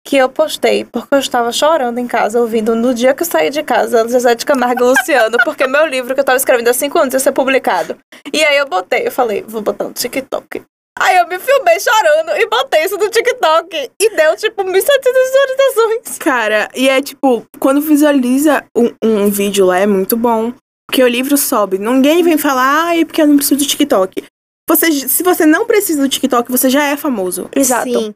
[0.07, 3.49] que eu postei porque eu estava chorando em casa, ouvindo no dia que eu saí
[3.49, 6.73] de casa, Zezé de Camargo e Luciano, porque meu livro que eu estava escrevendo há
[6.73, 7.97] 5 anos ia ser publicado.
[8.31, 10.63] E aí eu botei, eu falei, vou botar no TikTok.
[10.99, 13.91] Aí eu me filmei chorando e botei isso no TikTok.
[13.99, 16.17] E deu, tipo, 1.700 visualizações.
[16.19, 20.53] Cara, e é tipo, quando visualiza um, um vídeo lá é muito bom.
[20.87, 21.77] Porque o livro sobe.
[21.77, 24.25] Ninguém vem falar, ai, porque eu não preciso do TikTok.
[24.69, 27.49] Você, se você não precisa do TikTok, você já é famoso.
[27.55, 27.89] Exato.
[27.89, 28.13] Sim.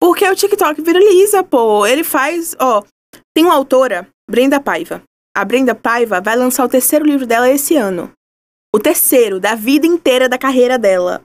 [0.00, 1.86] Porque o TikTok viraliza, pô.
[1.86, 2.82] Ele faz, ó.
[3.34, 5.02] Tem uma autora, Brenda Paiva.
[5.36, 8.12] A Brenda Paiva vai lançar o terceiro livro dela esse ano.
[8.74, 11.22] O terceiro, da vida inteira da carreira dela.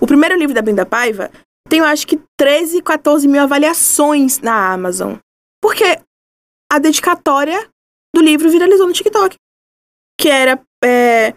[0.00, 1.30] O primeiro livro da Brenda Paiva
[1.68, 5.16] tem, eu acho que, 13, 14 mil avaliações na Amazon.
[5.60, 5.98] Porque
[6.72, 7.68] a dedicatória
[8.14, 9.36] do livro viralizou no TikTok.
[10.20, 11.34] Que era é,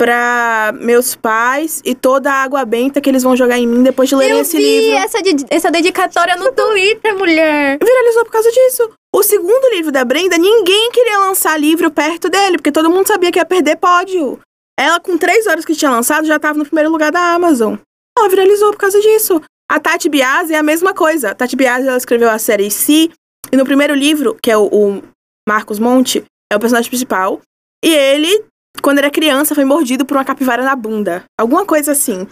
[0.00, 4.08] pra meus pais e toda a água benta que eles vão jogar em mim depois
[4.08, 4.96] de lerem Eu esse vi livro.
[4.98, 7.78] essa, de- essa dedicatória no Twitter, mulher.
[7.82, 8.90] Viralizou por causa disso.
[9.14, 13.30] O segundo livro da Brenda, ninguém queria lançar livro perto dele, porque todo mundo sabia
[13.30, 14.40] que ia perder pódio.
[14.82, 17.76] Ela, com três horas que tinha lançado, já tava no primeiro lugar da Amazon.
[18.18, 19.40] Ela viralizou por causa disso.
[19.70, 21.30] A Tati Biasi é a mesma coisa.
[21.30, 23.08] A Tati Biasi, ela escreveu a série Si,
[23.52, 25.02] e no primeiro livro, que é o, o
[25.48, 27.40] Marcos Monte, é o personagem principal,
[27.84, 28.44] e ele,
[28.82, 31.22] quando era criança, foi mordido por uma capivara na bunda.
[31.38, 32.26] Alguma coisa assim.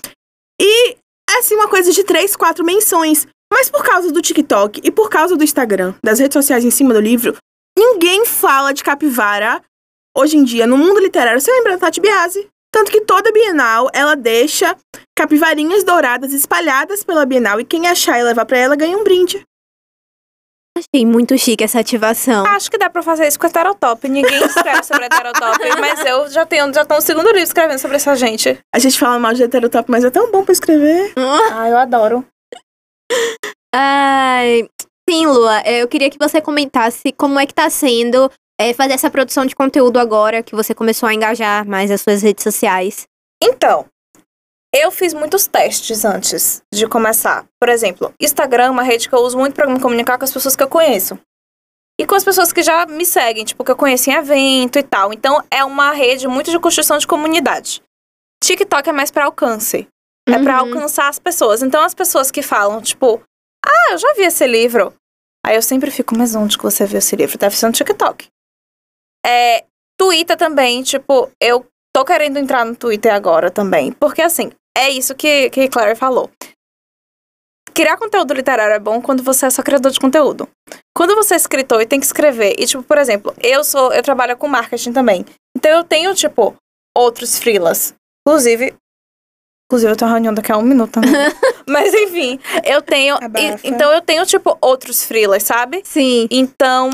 [0.61, 0.97] E,
[1.31, 3.29] é assim, uma coisa de três, quatro menções.
[3.53, 6.93] Mas por causa do TikTok e por causa do Instagram, das redes sociais em cima
[6.93, 7.37] do livro,
[7.79, 9.63] ninguém fala de capivara
[10.17, 11.41] hoje em dia no mundo literário.
[11.41, 12.49] Você lembra da Tati Biasi?
[12.73, 14.77] Tanto que toda Bienal ela deixa
[15.19, 19.45] capivarinhas douradas espalhadas pela Bienal e quem achar e levar pra ela ganha um brinde.
[20.79, 22.47] Achei muito chique essa ativação.
[22.47, 24.09] Acho que dá pra fazer isso com a Heterotop.
[24.09, 27.79] Ninguém escreve sobre a Heterotop, mas eu já tenho já tô no segundo livro escrevendo
[27.79, 28.59] sobre essa gente.
[28.75, 31.13] A gente fala mal de heterotop, mas é tão bom pra escrever.
[31.53, 32.25] Ah, eu adoro.
[33.75, 34.69] Ai,
[35.09, 39.11] sim, Lua, eu queria que você comentasse como é que tá sendo é, fazer essa
[39.11, 43.07] produção de conteúdo agora que você começou a engajar mais as suas redes sociais.
[43.43, 43.87] Então,
[44.75, 47.47] eu fiz muitos testes antes de começar.
[47.59, 50.33] Por exemplo, Instagram é uma rede que eu uso muito pra me comunicar com as
[50.33, 51.19] pessoas que eu conheço.
[51.99, 54.83] E com as pessoas que já me seguem, tipo, que eu conheço em evento e
[54.83, 55.13] tal.
[55.13, 57.83] Então, é uma rede muito de construção de comunidade.
[58.45, 59.87] TikTok é mais pra alcance.
[60.29, 60.75] É pra Uhum.
[60.75, 61.63] alcançar as pessoas.
[61.63, 63.21] Então, as pessoas que falam, tipo,
[63.67, 64.95] ah, eu já vi esse livro.
[65.45, 67.37] Aí eu sempre fico, mas onde que você viu esse livro?
[67.39, 68.29] Deve ser no TikTok.
[69.27, 69.65] É,
[69.99, 73.93] Twitter também, tipo, eu tô querendo entrar no Twitter agora também.
[73.93, 76.31] Porque, assim, é isso que, que Claire falou.
[77.75, 80.49] Criar conteúdo literário é bom quando você é só criador de conteúdo.
[80.97, 84.03] Quando você é escritor e tem que escrever, e tipo, por exemplo, eu sou, eu
[84.03, 85.25] trabalho com marketing também.
[85.57, 86.55] Então eu tenho, tipo,
[86.97, 87.95] outros freelas.
[88.27, 88.75] Inclusive,
[89.67, 91.07] inclusive eu tenho uma reunião daqui a um minuto, né?
[91.69, 95.81] Mas enfim, eu tenho, e- então eu tenho, tipo, outros freelas, sabe?
[95.85, 96.27] Sim.
[96.31, 96.91] Então.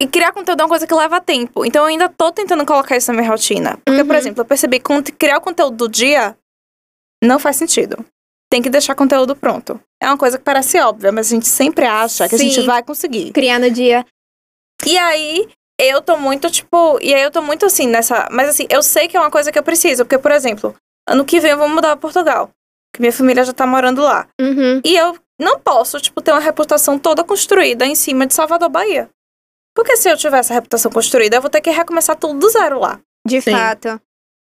[0.00, 1.64] E criar conteúdo é uma coisa que leva tempo.
[1.64, 3.78] Então eu ainda tô tentando colocar isso na minha rotina.
[3.84, 4.18] Porque, por Uhum.
[4.18, 6.36] exemplo, eu percebi que criar o conteúdo do dia
[7.22, 8.04] não faz sentido.
[8.50, 9.80] Tem que deixar conteúdo pronto.
[10.02, 12.82] É uma coisa que parece óbvia, mas a gente sempre acha que a gente vai
[12.82, 13.32] conseguir.
[13.32, 14.06] Criar no dia.
[14.86, 15.48] E aí,
[15.80, 16.98] eu tô muito, tipo.
[17.02, 18.28] E aí eu tô muito assim nessa.
[18.30, 20.04] Mas assim, eu sei que é uma coisa que eu preciso.
[20.04, 20.74] Porque, por exemplo,
[21.08, 22.50] ano que vem eu vou mudar pra Portugal.
[22.94, 24.26] Que minha família já tá morando lá.
[24.40, 24.80] Uhum.
[24.84, 29.10] E eu não posso, tipo, ter uma reputação toda construída em cima de Salvador, Bahia.
[29.74, 32.80] Porque se eu tiver essa reputação construída, eu vou ter que recomeçar tudo do zero
[32.80, 33.00] lá.
[33.26, 33.52] De Sim.
[33.52, 34.00] fato.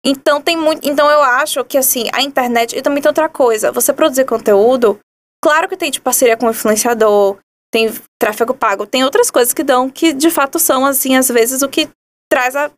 [0.05, 0.87] Então tem muito.
[0.87, 2.77] Então eu acho que assim, a internet.
[2.77, 3.71] E também tem outra coisa.
[3.71, 4.99] Você produzir conteúdo,
[5.41, 7.37] claro que tem tipo parceria com influenciador,
[7.71, 11.61] tem tráfego pago, tem outras coisas que dão que de fato são, assim, às vezes,
[11.61, 11.89] o que
[12.29, 12.69] traz a,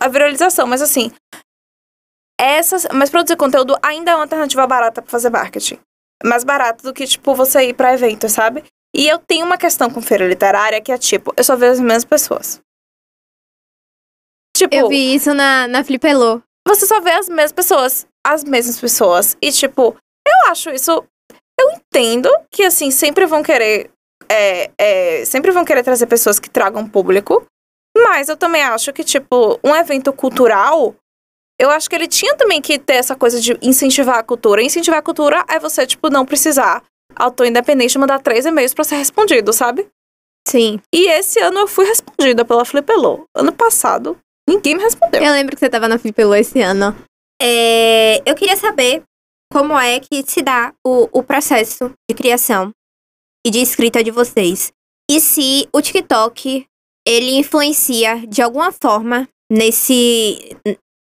[0.00, 0.66] a viralização.
[0.66, 1.12] Mas assim.
[2.40, 5.76] Essas, mas produzir conteúdo ainda é uma alternativa barata pra fazer marketing.
[6.24, 8.62] Mais barato do que, tipo, você ir pra evento, sabe?
[8.94, 11.80] E eu tenho uma questão com feira literária que é tipo, eu só vejo as
[11.80, 12.60] mesmas pessoas.
[14.56, 16.42] Tipo, Eu vi isso na, na Flipelô.
[16.66, 18.06] você só vê as mesmas pessoas.
[18.26, 19.36] As mesmas pessoas.
[19.40, 19.96] E, tipo,
[20.26, 21.04] eu acho isso.
[21.60, 23.90] Eu entendo que, assim, sempre vão querer.
[24.28, 27.46] é, é, sempre vão querer trazer pessoas que tragam público.
[27.96, 30.94] Mas eu também acho que, tipo, um evento cultural
[31.60, 34.62] eu acho que ele tinha também que ter essa coisa de incentivar a cultura.
[34.62, 36.84] Incentivar a cultura é você, tipo, não precisar,
[37.18, 39.86] autor independente, mandar três e-mails pra ser respondido, sabe?
[40.46, 40.80] Sim.
[40.94, 43.24] E esse ano eu fui respondida pela Flipelô.
[43.34, 45.22] Ano passado, ninguém me respondeu.
[45.22, 46.96] Eu lembro que você tava na Flipelô esse ano.
[47.40, 49.02] É, eu queria saber
[49.52, 52.70] como é que se dá o, o processo de criação
[53.46, 54.72] e de escrita de vocês.
[55.10, 56.66] E se o TikTok,
[57.06, 60.56] ele influencia de alguma forma nesse,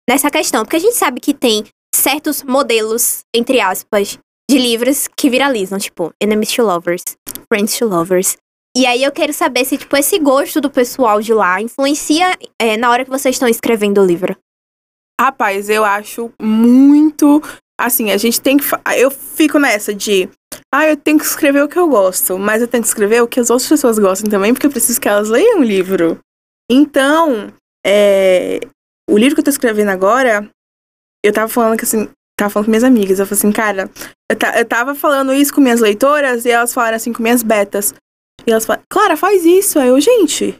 [0.09, 0.63] nessa questão.
[0.63, 6.13] Porque a gente sabe que tem certos modelos, entre aspas, de livros que viralizam, tipo,
[6.21, 7.03] Enemies to Lovers,
[7.51, 8.37] Friends to Lovers.
[8.77, 12.75] E aí eu quero saber se, tipo, esse gosto do pessoal de lá influencia é,
[12.75, 14.35] na hora que vocês estão escrevendo o livro.
[15.19, 17.41] Rapaz, eu acho muito.
[17.79, 18.65] Assim, a gente tem que.
[18.97, 20.29] Eu fico nessa de.
[20.73, 23.27] Ah, eu tenho que escrever o que eu gosto, mas eu tenho que escrever o
[23.27, 26.19] que as outras pessoas gostam também, porque eu preciso que elas leiam o livro.
[26.69, 27.53] Então,
[27.85, 28.59] é,
[29.09, 30.49] o livro que eu tô escrevendo agora,
[31.23, 32.09] eu tava falando que assim.
[32.37, 33.19] Tava falando com minhas amigas.
[33.19, 33.89] Eu falei assim, cara,
[34.29, 37.93] eu, eu tava falando isso com minhas leitoras e elas falaram assim com minhas betas.
[38.45, 39.79] E elas falaram, Clara, faz isso.
[39.79, 40.57] Aí eu, gente,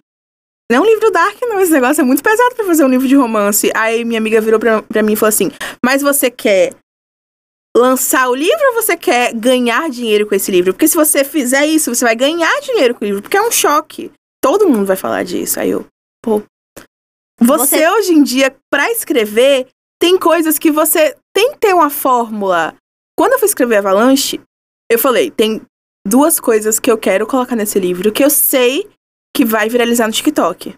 [0.71, 1.59] não é um livro dark, não.
[1.59, 3.69] Esse negócio é muito pesado pra fazer um livro de romance.
[3.75, 5.51] Aí minha amiga virou pra, pra mim e falou assim:
[5.83, 6.73] Mas você quer
[7.75, 10.73] lançar o livro ou você quer ganhar dinheiro com esse livro?
[10.73, 13.51] Porque se você fizer isso, você vai ganhar dinheiro com o livro, porque é um
[13.51, 14.11] choque.
[14.41, 15.59] Todo mundo vai falar disso.
[15.59, 15.85] Aí eu,
[16.23, 16.41] pô.
[17.41, 19.67] Você, Você- hoje em dia, pra escrever,
[20.05, 22.75] tem coisas que você tem que ter uma fórmula.
[23.17, 24.39] Quando eu fui escrever Avalanche,
[24.87, 25.63] eu falei: tem
[26.07, 28.87] duas coisas que eu quero colocar nesse livro que eu sei
[29.35, 30.75] que vai viralizar no TikTok.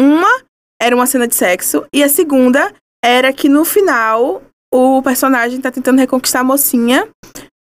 [0.00, 0.44] Uma
[0.80, 2.72] era uma cena de sexo e a segunda
[3.04, 4.40] era que no final
[4.72, 7.08] o personagem tá tentando reconquistar a mocinha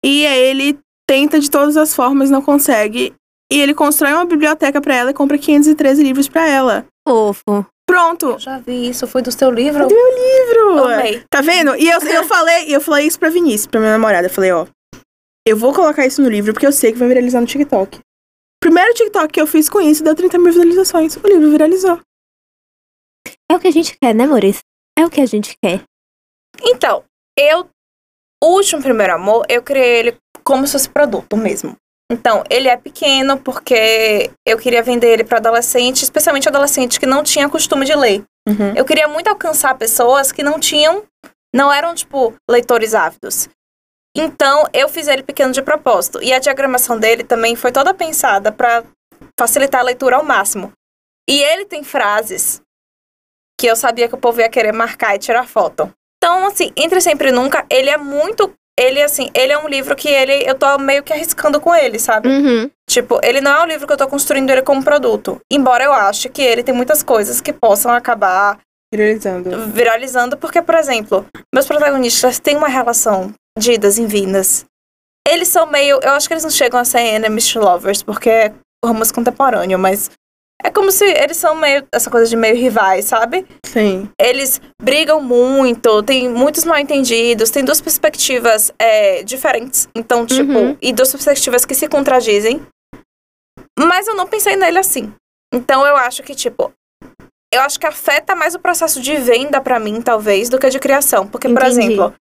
[0.05, 0.77] e ele
[1.09, 3.15] tenta de todas as formas, não consegue
[3.51, 6.85] e ele constrói uma biblioteca pra ela e compra 513 livros pra ela.
[7.07, 7.65] Fofo.
[7.91, 8.29] Pronto.
[8.31, 9.85] Eu já vi isso, foi do seu livro?
[9.85, 10.85] Livro.
[10.85, 11.25] Amei.
[11.29, 11.75] Tá vendo?
[11.75, 14.27] E eu, eu falei, eu falei isso pra Vinícius, pra minha namorada.
[14.27, 14.65] Eu falei, ó,
[15.45, 17.99] eu vou colocar isso no livro porque eu sei que vai viralizar no TikTok.
[18.61, 21.17] Primeiro TikTok que eu fiz com isso deu 30 mil visualizações.
[21.17, 21.99] O livro viralizou.
[23.51, 24.61] É o que a gente quer, né, Maurício?
[24.97, 25.83] É o que a gente quer.
[26.63, 27.03] Então,
[27.37, 27.67] eu.
[28.41, 31.75] O último primeiro amor, eu criei ele como se fosse produto mesmo.
[32.11, 37.23] Então, ele é pequeno porque eu queria vender ele para adolescente, especialmente adolescente que não
[37.23, 38.21] tinha costume de ler.
[38.49, 38.73] Uhum.
[38.75, 41.03] Eu queria muito alcançar pessoas que não tinham,
[41.55, 43.47] não eram, tipo, leitores ávidos.
[44.13, 46.21] Então, eu fiz ele pequeno de propósito.
[46.21, 48.83] E a diagramação dele também foi toda pensada para
[49.39, 50.73] facilitar a leitura ao máximo.
[51.29, 52.61] E ele tem frases
[53.57, 55.89] que eu sabia que o povo ia querer marcar e tirar foto.
[56.17, 58.53] Então, assim, Entre Sempre e Nunca, ele é muito.
[58.79, 60.43] Ele, assim, ele é um livro que ele.
[60.47, 62.29] Eu tô meio que arriscando com ele, sabe?
[62.29, 62.69] Uhum.
[62.89, 65.39] Tipo, ele não é um livro que eu tô construindo ele como produto.
[65.51, 68.59] Embora eu ache que ele tem muitas coisas que possam acabar
[68.93, 69.67] Viralizando.
[69.67, 74.65] viralizando, porque, por exemplo, meus protagonistas têm uma relação de idas e vindas.
[75.27, 75.99] Eles são meio.
[76.01, 78.53] Eu acho que eles não chegam a ser enemies to lovers, porque é
[78.83, 80.09] romance contemporâneo, mas.
[80.63, 81.85] É como se eles são meio.
[81.93, 83.45] Essa coisa de meio rivais, sabe?
[83.65, 84.09] Sim.
[84.19, 89.89] Eles brigam muito, tem muitos mal entendidos, tem duas perspectivas é, diferentes.
[89.95, 90.77] Então, tipo, Uhum.
[90.81, 92.61] e duas perspectivas que se contradizem.
[93.79, 95.11] Mas eu não pensei nele assim.
[95.53, 96.71] Então eu acho que, tipo,
[97.53, 100.79] eu acho que afeta mais o processo de venda pra mim, talvez, do que de
[100.79, 101.27] criação.
[101.27, 101.79] Porque, por Entendi.
[101.93, 102.13] exemplo,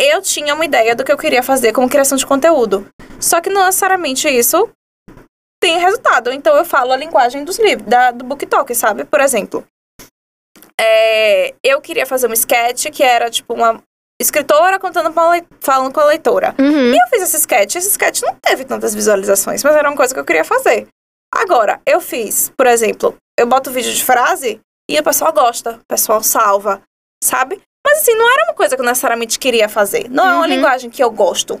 [0.00, 2.86] eu tinha uma ideia do que eu queria fazer como criação de conteúdo.
[3.20, 4.70] Só que não necessariamente isso
[5.60, 6.32] tem resultado.
[6.32, 9.04] Então eu falo a linguagem dos livros, da, do BookTok, sabe?
[9.04, 9.64] Por exemplo,
[10.80, 13.82] é, eu queria fazer um sketch que era tipo uma
[14.20, 16.54] escritora contando lei- falando com a leitora.
[16.58, 16.92] Uhum.
[16.92, 20.20] Eu fiz esse sketch, esse sketch não teve tantas visualizações, mas era uma coisa que
[20.20, 20.86] eu queria fazer.
[21.34, 25.80] Agora, eu fiz, por exemplo, eu boto vídeo de frase e o pessoal gosta, o
[25.88, 26.80] pessoal salva,
[27.22, 27.60] sabe?
[27.86, 30.08] Mas assim, não era uma coisa que eu necessariamente queria fazer.
[30.10, 30.46] Não é uma Uhum.
[30.46, 31.60] linguagem que eu gosto.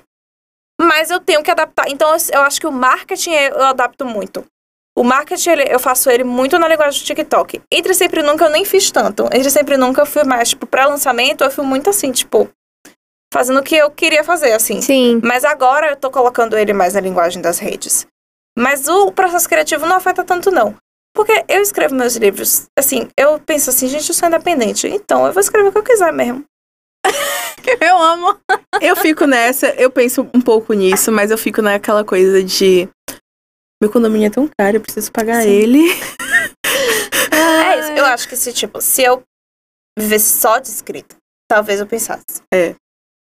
[0.80, 1.88] Mas eu tenho que adaptar.
[1.88, 4.44] Então, eu- acho que o marketing eu adapto muito.
[4.96, 7.60] O marketing, eu faço ele muito na linguagem do TikTok.
[7.72, 9.26] Entre sempre e nunca eu nem fiz tanto.
[9.26, 12.48] Entre sempre e nunca eu fui mais, tipo, pré-lançamento, eu fui muito assim, tipo,
[13.32, 14.80] fazendo o que eu queria fazer, assim.
[14.82, 15.20] Sim.
[15.22, 18.06] Mas agora eu tô colocando ele mais na linguagem das redes.
[18.56, 20.74] Mas o processo criativo não afeta tanto, não.
[21.14, 24.86] Porque eu escrevo meus livros, assim, eu penso assim, gente, eu sou independente.
[24.88, 26.44] Então eu vou escrever o que eu quiser mesmo.
[27.80, 28.38] Eu amo.
[28.80, 32.88] Eu fico nessa, eu penso um pouco nisso, mas eu fico naquela coisa de.
[33.80, 35.48] Meu condomínio é tão caro, eu preciso pagar Sim.
[35.48, 35.84] ele.
[37.30, 37.92] É isso.
[37.92, 39.22] Eu acho que se, tipo, se eu
[39.96, 41.16] vivesse só de escrita,
[41.48, 42.42] talvez eu pensasse.
[42.52, 42.74] É.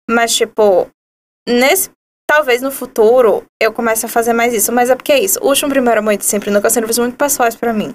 [0.09, 0.89] Mas, tipo,
[1.47, 1.91] nesse.
[2.29, 4.73] Talvez no futuro eu comece a fazer mais isso.
[4.73, 5.39] Mas é porque é isso.
[5.41, 7.95] O último primeiro amor de sempre nunca livros muito pessoais pra mim.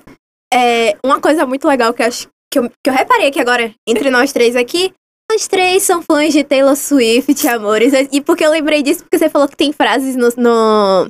[0.54, 3.74] É, uma coisa muito legal que eu acho que eu, que eu reparei aqui agora,
[3.88, 4.94] entre nós três aqui,
[5.42, 7.94] nós três são fãs de Taylor Swift, amores.
[8.12, 11.10] E porque eu lembrei disso, porque você falou que tem frases no, no,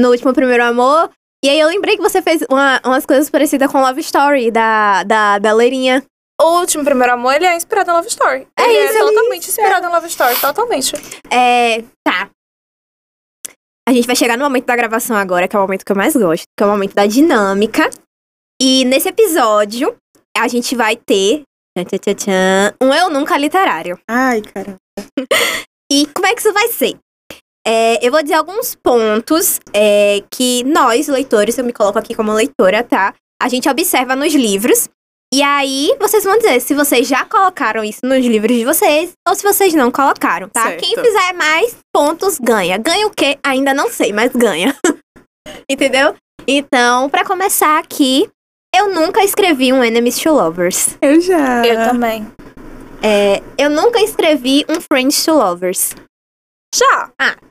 [0.00, 1.10] no último Primeiro Amor.
[1.44, 5.02] E aí eu lembrei que você fez uma- umas coisas parecidas com Love Story, da,
[5.02, 6.02] da, da Leirinha.
[6.40, 8.48] O último Primeiro Amor, ele é inspirado em Love Story.
[8.58, 10.92] É ele isso, é totalmente inspirado em Love Story, totalmente.
[11.30, 11.82] É.
[12.02, 12.30] Tá.
[13.86, 15.96] A gente vai chegar no momento da gravação agora, que é o momento que eu
[15.96, 17.90] mais gosto, que é o momento da dinâmica.
[18.60, 19.94] E nesse episódio,
[20.36, 21.42] a gente vai ter.
[21.84, 23.98] Tchan, tchan, tchan, um Eu Nunca literário.
[24.08, 24.76] Ai, cara.
[25.88, 26.96] E como é que isso vai ser?
[27.64, 32.32] É, eu vou dizer alguns pontos é, que nós, leitores, eu me coloco aqui como
[32.32, 33.14] leitora, tá?
[33.40, 34.88] A gente observa nos livros.
[35.32, 39.34] E aí, vocês vão dizer se vocês já colocaram isso nos livros de vocês ou
[39.36, 40.62] se vocês não colocaram, tá?
[40.62, 40.80] Certo.
[40.80, 42.78] Quem fizer mais pontos ganha.
[42.78, 43.38] Ganha o quê?
[43.44, 44.76] Ainda não sei, mas ganha.
[45.70, 46.16] Entendeu?
[46.48, 48.28] Então, pra começar aqui,
[48.76, 50.96] eu nunca escrevi um Enemies to Lovers.
[51.00, 51.64] Eu já.
[51.66, 52.26] Eu também.
[53.02, 55.94] É, eu nunca escrevi um Friends to Lovers.
[56.74, 57.10] Já.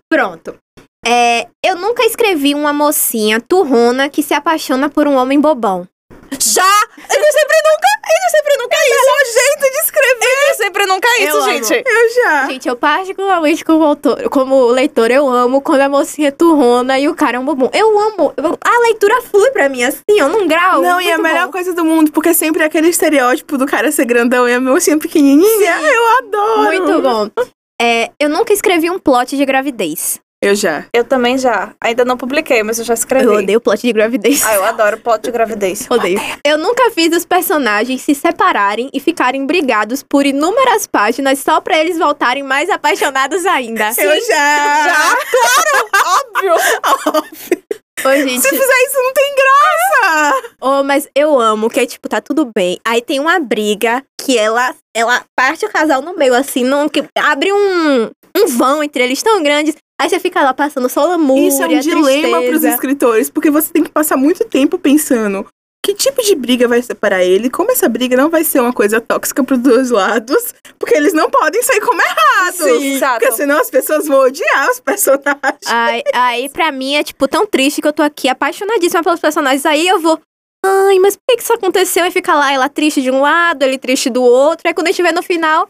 [0.09, 0.55] Pronto.
[1.05, 5.87] É, eu nunca escrevi uma mocinha turrona que se apaixona por um homem bobão.
[6.53, 6.79] Já!
[6.97, 9.09] Ele sempre nunca, ele sempre nunca é isso.
[9.09, 10.25] É jeito de escrever.
[10.45, 11.51] Ele sempre nunca é isso, Eu amo.
[11.63, 11.83] gente.
[11.87, 12.45] Eu já.
[12.47, 17.07] Gente, eu particularmente como, autor, como leitor, eu amo quando a mocinha é turrona e
[17.07, 17.69] o cara é um bobão.
[17.73, 18.33] Eu amo.
[18.37, 20.81] eu- a leitura flui pra mim assim, ó, num grau.
[20.81, 21.51] Não, e é a melhor bom.
[21.51, 24.97] coisa do mundo, porque sempre é aquele estereótipo do cara ser grandão e a mocinha
[24.97, 25.79] pequenininha.
[25.81, 26.61] Eu adoro.
[26.63, 27.29] Muito bom.
[27.81, 30.19] É, eu nunca escrevi um plot de gravidez.
[30.45, 30.85] Eu já.
[30.93, 31.73] Eu também já.
[31.81, 33.25] Ainda não publiquei, mas eu já escrevi.
[33.25, 34.45] Eu odeio plot de gravidez.
[34.45, 35.87] Ah, eu adoro plot de gravidez.
[35.89, 36.21] Odeio.
[36.45, 41.79] Eu nunca fiz os personagens se separarem e ficarem brigados por inúmeras páginas só pra
[41.79, 43.89] eles voltarem mais apaixonados ainda.
[43.97, 44.87] Eu já.
[44.87, 46.57] Já, claro,
[47.07, 47.63] óbvio.
[48.05, 48.41] Ô, gente.
[48.41, 50.43] Se fizer isso, não tem graça.
[50.61, 52.77] Oh, mas eu amo que é tipo, tá tudo bem.
[52.85, 57.03] Aí tem uma briga que ela, ela parte o casal no meio, assim, não, que
[57.17, 59.75] abre um, um vão entre eles tão grandes.
[59.99, 62.69] Aí você fica lá passando só lamúria, Isso é um dilema pros tristeza.
[62.69, 65.45] escritores, porque você tem que passar muito tempo pensando
[65.85, 68.99] que tipo de briga vai separar ele, como essa briga não vai ser uma coisa
[68.99, 72.57] tóxica pros dois lados, porque eles não podem sair como errados.
[72.57, 73.19] Sim, exato.
[73.19, 75.61] Porque senão as pessoas vão odiar os personagens.
[75.67, 79.63] Aí, aí, pra mim, é, tipo, tão triste que eu tô aqui apaixonadíssima pelos personagens.
[79.65, 80.19] Aí eu vou.
[80.65, 82.03] Ai, mas por que que isso aconteceu?
[82.03, 84.67] E fica lá, ela triste de um lado, ele triste do outro.
[84.67, 85.69] Aí quando a gente vê no final,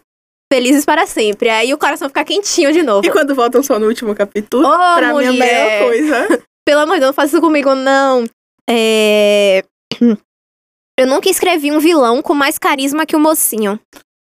[0.52, 1.50] felizes para sempre.
[1.50, 3.06] Aí o coração fica quentinho de novo.
[3.06, 5.84] E quando voltam só no último capítulo, Ô, pra mim é a melhor mulher.
[5.84, 6.44] coisa.
[6.66, 8.26] Pelo amor de Deus, não faça isso comigo, não.
[8.70, 9.64] É.
[10.98, 13.80] Eu nunca escrevi um vilão com mais carisma que o mocinho.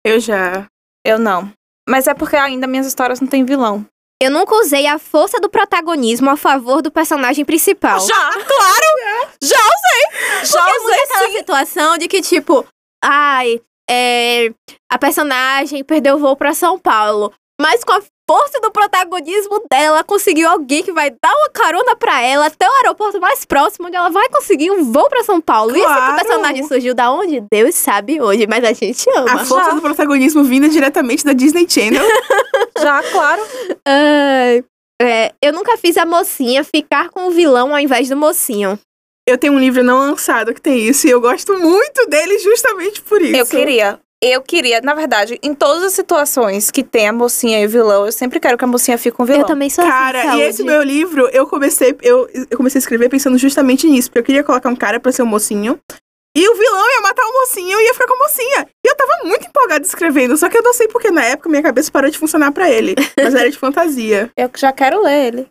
[0.05, 0.65] Eu já.
[1.05, 1.51] Eu não.
[1.87, 3.85] Mas é porque ainda minhas histórias não têm vilão.
[4.21, 7.99] Eu nunca usei a força do protagonismo a favor do personagem principal.
[7.99, 9.29] Já, claro!
[9.43, 10.45] Já usei!
[10.45, 11.37] Já Porque usei aquela sim!
[11.37, 12.65] situação de que, tipo,
[13.03, 14.49] ai, é,
[14.91, 17.31] a personagem perdeu o voo pra São Paulo.
[17.61, 21.95] Mas com a força do protagonismo dela, ela conseguiu alguém que vai dar uma carona
[21.95, 25.39] pra ela até o aeroporto mais próximo, onde ela vai conseguir um voo pra São
[25.39, 25.71] Paulo.
[25.73, 26.15] E esse Claro.
[26.15, 27.41] personagem surgiu da onde?
[27.49, 29.41] Deus sabe hoje, mas a gente ama.
[29.41, 29.75] A força Já.
[29.75, 32.03] do protagonismo vinda diretamente da Disney Channel.
[32.77, 33.41] Já, claro.
[33.87, 34.63] Ai,
[35.01, 38.77] é, eu nunca fiz a mocinha ficar com o vilão ao invés do mocinho.
[39.27, 43.01] Eu tenho um livro não lançado que tem isso e eu gosto muito dele justamente
[43.01, 43.35] por isso.
[43.35, 43.99] Eu queria.
[44.21, 48.05] Eu queria, na verdade, em todas as situações que tem a mocinha e o vilão,
[48.05, 49.41] eu sempre quero que a mocinha fique com o vilão.
[49.41, 50.41] Eu também sou assim, Cara, e saúde.
[50.43, 54.23] esse meu livro, eu comecei, eu, eu comecei a escrever pensando justamente nisso, porque eu
[54.23, 55.79] queria colocar um cara pra ser um mocinho.
[56.35, 58.67] E o vilão ia matar o mocinho e ia ficar com a mocinha.
[58.85, 61.63] E eu tava muito empolgada escrevendo, só que eu não sei porque na época minha
[61.63, 62.95] cabeça parou de funcionar pra ele.
[63.17, 64.29] Mas era de fantasia.
[64.37, 65.47] Eu já quero ler ele.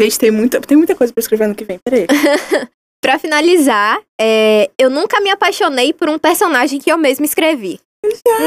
[0.00, 2.06] Gente, tem muita, tem muita coisa pra escrever ano que vem, peraí.
[3.02, 7.78] Pra finalizar, é, eu nunca me apaixonei por um personagem que eu mesma escrevi.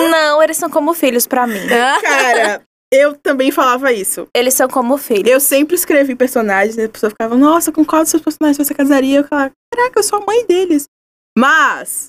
[0.09, 1.61] Não, eles são como filhos pra mim.
[2.01, 4.27] Cara, eu também falava isso.
[4.35, 5.29] Eles são como filhos.
[5.29, 8.73] Eu sempre escrevi personagens e a pessoa ficava, nossa, com qual dos seus personagens você
[8.73, 9.19] casaria?
[9.19, 10.87] Eu falava, caraca, eu sou a mãe deles.
[11.37, 12.07] Mas,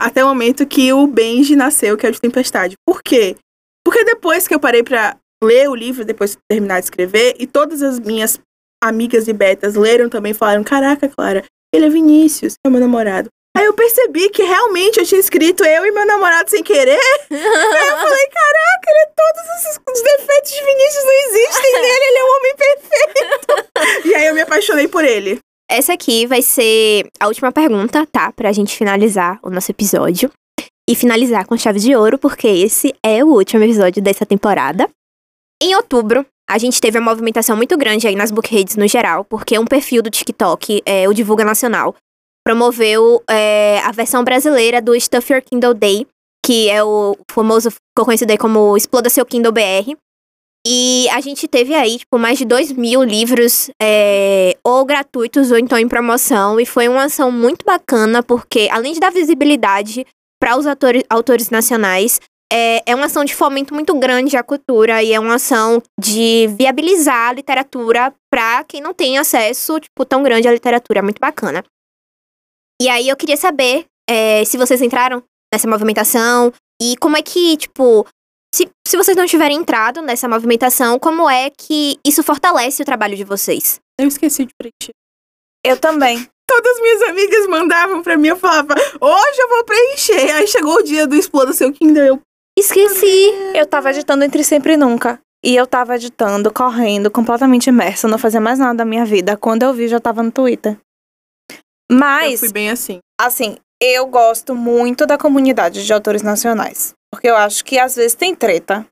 [0.00, 2.76] até o momento que o Benji nasceu, que é o de Tempestade.
[2.86, 3.36] Por quê?
[3.84, 7.46] Porque depois que eu parei pra ler o livro, depois de terminar de escrever, e
[7.46, 8.38] todas as minhas
[8.82, 13.28] amigas e betas leram também, falaram, caraca, Clara, ele é Vinícius, é meu namorado.
[13.56, 17.00] Aí eu percebi que realmente eu tinha escrito eu e meu namorado sem querer.
[17.30, 22.04] Aí eu falei, caraca, ele é todos esses os defeitos de Vinícius não existem nele,
[22.04, 24.06] ele é um homem perfeito.
[24.08, 25.38] e aí eu me apaixonei por ele.
[25.68, 28.32] Essa aqui vai ser a última pergunta, tá?
[28.32, 30.30] Pra gente finalizar o nosso episódio.
[30.88, 34.88] E finalizar com chave de ouro, porque esse é o último episódio dessa temporada.
[35.62, 39.56] Em outubro, a gente teve uma movimentação muito grande aí nas bookreads no geral, porque
[39.56, 41.94] um perfil do TikTok, é, o Divulga Nacional,
[42.44, 46.08] promoveu é, a versão brasileira do Stuff Your Kindle Day,
[46.44, 49.94] que é o famoso, ficou conhecido aí como Exploda Seu Kindle BR.
[50.66, 55.58] E a gente teve aí, tipo, mais de 2 mil livros é, ou gratuitos ou
[55.58, 56.58] então em promoção.
[56.58, 60.04] E foi uma ação muito bacana, porque além de dar visibilidade
[60.40, 62.20] para os autores, autores nacionais,
[62.52, 66.48] é, é uma ação de fomento muito grande à cultura e é uma ação de
[66.58, 70.98] viabilizar a literatura para quem não tem acesso, tipo, tão grande à literatura.
[70.98, 71.64] É muito bacana.
[72.82, 75.22] E aí eu queria saber é, se vocês entraram
[75.52, 78.06] nessa movimentação e como é que, tipo,
[78.54, 83.16] se, se vocês não tiverem entrado nessa movimentação, como é que isso fortalece o trabalho
[83.16, 83.78] de vocês?
[83.98, 84.94] Eu esqueci de preencher.
[85.64, 86.26] Eu também.
[86.48, 90.34] Todas minhas amigas mandavam pra mim, eu falava, hoje eu vou preencher.
[90.34, 92.20] Aí chegou o dia do Exploda Seu Kindle, eu...
[92.58, 93.30] Esqueci.
[93.54, 95.20] Eu tava editando Entre Sempre e Nunca.
[95.44, 99.36] E eu tava editando, correndo, completamente imersa, não fazia mais nada da minha vida.
[99.38, 100.78] Quando eu vi, já tava no Twitter.
[101.50, 102.98] Eu Mas, fui bem assim.
[103.18, 106.92] assim, eu gosto muito da comunidade de autores nacionais.
[107.10, 108.86] Porque eu acho que às vezes tem treta.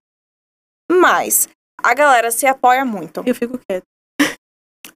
[0.90, 1.46] Mas
[1.82, 3.22] a galera se apoia muito.
[3.26, 3.84] Eu fico quieta.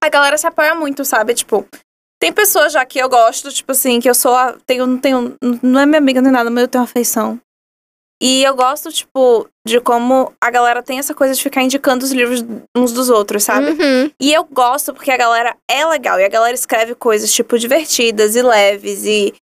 [0.02, 1.34] A galera se apoia muito, sabe?
[1.34, 1.66] Tipo,
[2.18, 4.34] tem pessoas já que eu gosto, tipo assim, que eu sou.
[4.34, 5.36] a- Tenho, não tenho.
[5.62, 7.38] Não é minha amiga nem nada, mas eu tenho afeição.
[8.22, 12.12] E eu gosto, tipo, de como a galera tem essa coisa de ficar indicando os
[12.12, 12.44] livros
[12.76, 13.70] uns dos outros, sabe?
[13.70, 14.12] Uhum.
[14.20, 18.36] E eu gosto porque a galera é legal e a galera escreve coisas, tipo, divertidas
[18.36, 19.34] e leves e.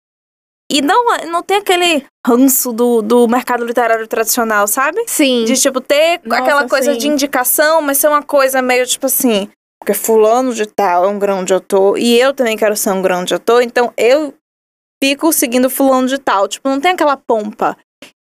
[0.72, 5.04] E não, não tem aquele ranço do, do mercado literário tradicional, sabe?
[5.08, 5.44] Sim.
[5.44, 7.00] De, tipo, ter Nossa, aquela coisa sim.
[7.00, 9.50] de indicação, mas ser uma coisa meio, tipo assim.
[9.82, 13.34] Porque fulano de tal é um grande autor e eu também quero ser um grande
[13.34, 14.34] autor, então eu
[15.04, 16.48] fico seguindo fulano de tal.
[16.48, 17.76] Tipo, não tem aquela pompa.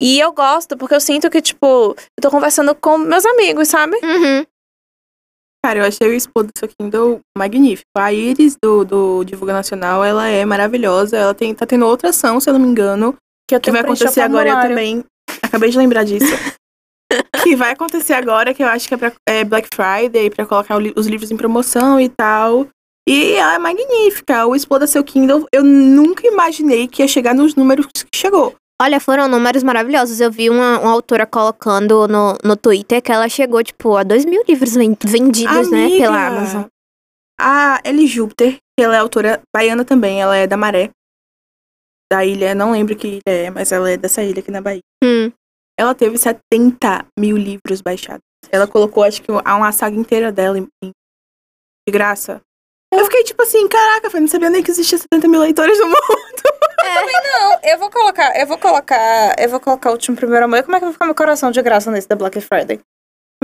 [0.01, 3.97] E eu gosto porque eu sinto que, tipo, eu tô conversando com meus amigos, sabe?
[3.97, 4.45] Uhum.
[5.63, 7.89] Cara, eu achei o Exploda Seu Kindle magnífico.
[7.97, 11.17] A Iris do, do Divulga Nacional, ela é maravilhosa.
[11.17, 13.15] Ela tem, tá tendo outra ação, se eu não me engano.
[13.47, 15.03] Que eu Que vai acontecer agora eu também.
[15.43, 16.25] Acabei de lembrar disso.
[17.43, 20.77] que vai acontecer agora, que eu acho que é pra é Black Friday, pra colocar
[20.95, 22.67] os livros em promoção e tal.
[23.07, 24.45] E ela é magnífica.
[24.45, 28.55] O Exploda Seu Kindle, eu nunca imaginei que ia chegar nos números que chegou.
[28.81, 30.19] Olha, foram números maravilhosos.
[30.21, 34.23] Eu vi uma, uma autora colocando no, no Twitter que ela chegou, tipo, a 2
[34.25, 36.63] mil livros ven- vendidos, né, Amiga, pela Amazon.
[37.39, 40.89] A Ellie Júpiter, que ela é autora baiana também, ela é da Maré.
[42.11, 44.81] Da ilha, não lembro que ilha é, mas ela é dessa ilha aqui na Bahia.
[45.03, 45.31] Hum.
[45.77, 48.21] Ela teve 70 mil livros baixados.
[48.49, 50.91] Ela colocou, acho que, uma uma saga inteira dela em- em-
[51.87, 52.41] de graça.
[52.93, 55.85] Eu fiquei tipo assim, caraca, eu não sabia nem que existia 70 mil leitores no
[55.87, 56.58] mundo.
[56.83, 60.63] Não, eu vou colocar, eu vou colocar, eu vou colocar o último primeiro amor.
[60.63, 62.79] Como é que vai ficar meu coração de graça nesse da Black Friday?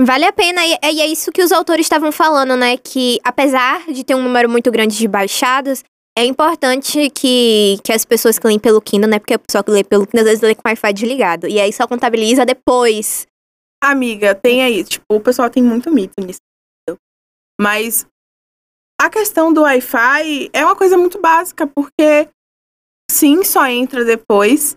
[0.00, 2.76] Vale a pena, e, e é isso que os autores estavam falando, né?
[2.76, 5.82] Que apesar de ter um número muito grande de baixados,
[6.18, 9.18] é importante que, que as pessoas que leem pelo Kindle, né?
[9.18, 11.48] Porque a pessoa que lê pelo Kindle às vezes lê com o Wi-Fi desligado.
[11.48, 13.26] E aí só contabiliza depois.
[13.82, 16.40] Amiga, tem aí, tipo, o pessoal tem muito mito nisso.
[17.60, 18.06] Mas
[19.00, 22.28] a questão do Wi-Fi é uma coisa muito básica, porque
[23.10, 24.76] sim, só entra depois.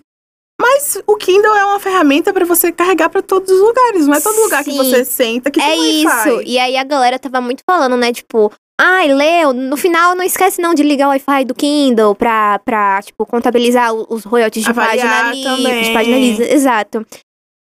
[0.61, 4.05] Mas o Kindle é uma ferramenta pra você carregar pra todos os lugares.
[4.05, 6.29] Não é todo lugar que você senta que é tem Wi-Fi.
[6.29, 6.41] isso.
[6.41, 8.11] E aí a galera tava muito falando, né?
[8.11, 12.59] Tipo, ai, Leo, no final não esquece não de ligar o Wi-Fi do Kindle pra,
[12.59, 15.83] pra tipo, contabilizar os royalties de Avaliar página livre.
[15.83, 17.05] De página livre, exato.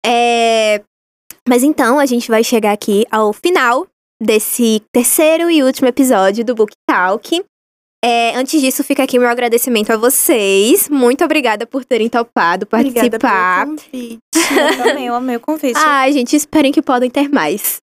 [0.06, 0.82] É...
[1.48, 3.86] Mas então, a gente vai chegar aqui ao final
[4.24, 7.44] desse terceiro e último episódio do Book Talk.
[8.08, 10.88] É, antes disso, fica aqui meu agradecimento a vocês.
[10.90, 13.66] Muito obrigada por terem topado Obrigada participar.
[13.66, 14.20] pelo convite.
[14.36, 15.74] Eu também, eu amei o convite.
[15.84, 17.78] Ai, gente, esperem que podem ter mais.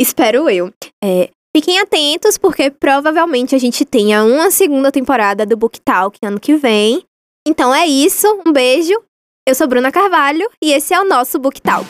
[0.00, 0.72] Espero eu.
[1.00, 6.40] É, fiquem atentos, porque provavelmente a gente tenha uma segunda temporada do Book Talk ano
[6.40, 7.04] que vem.
[7.46, 9.00] Então é isso, um beijo.
[9.48, 11.86] Eu sou Bruna Carvalho e esse é o nosso Book Talk.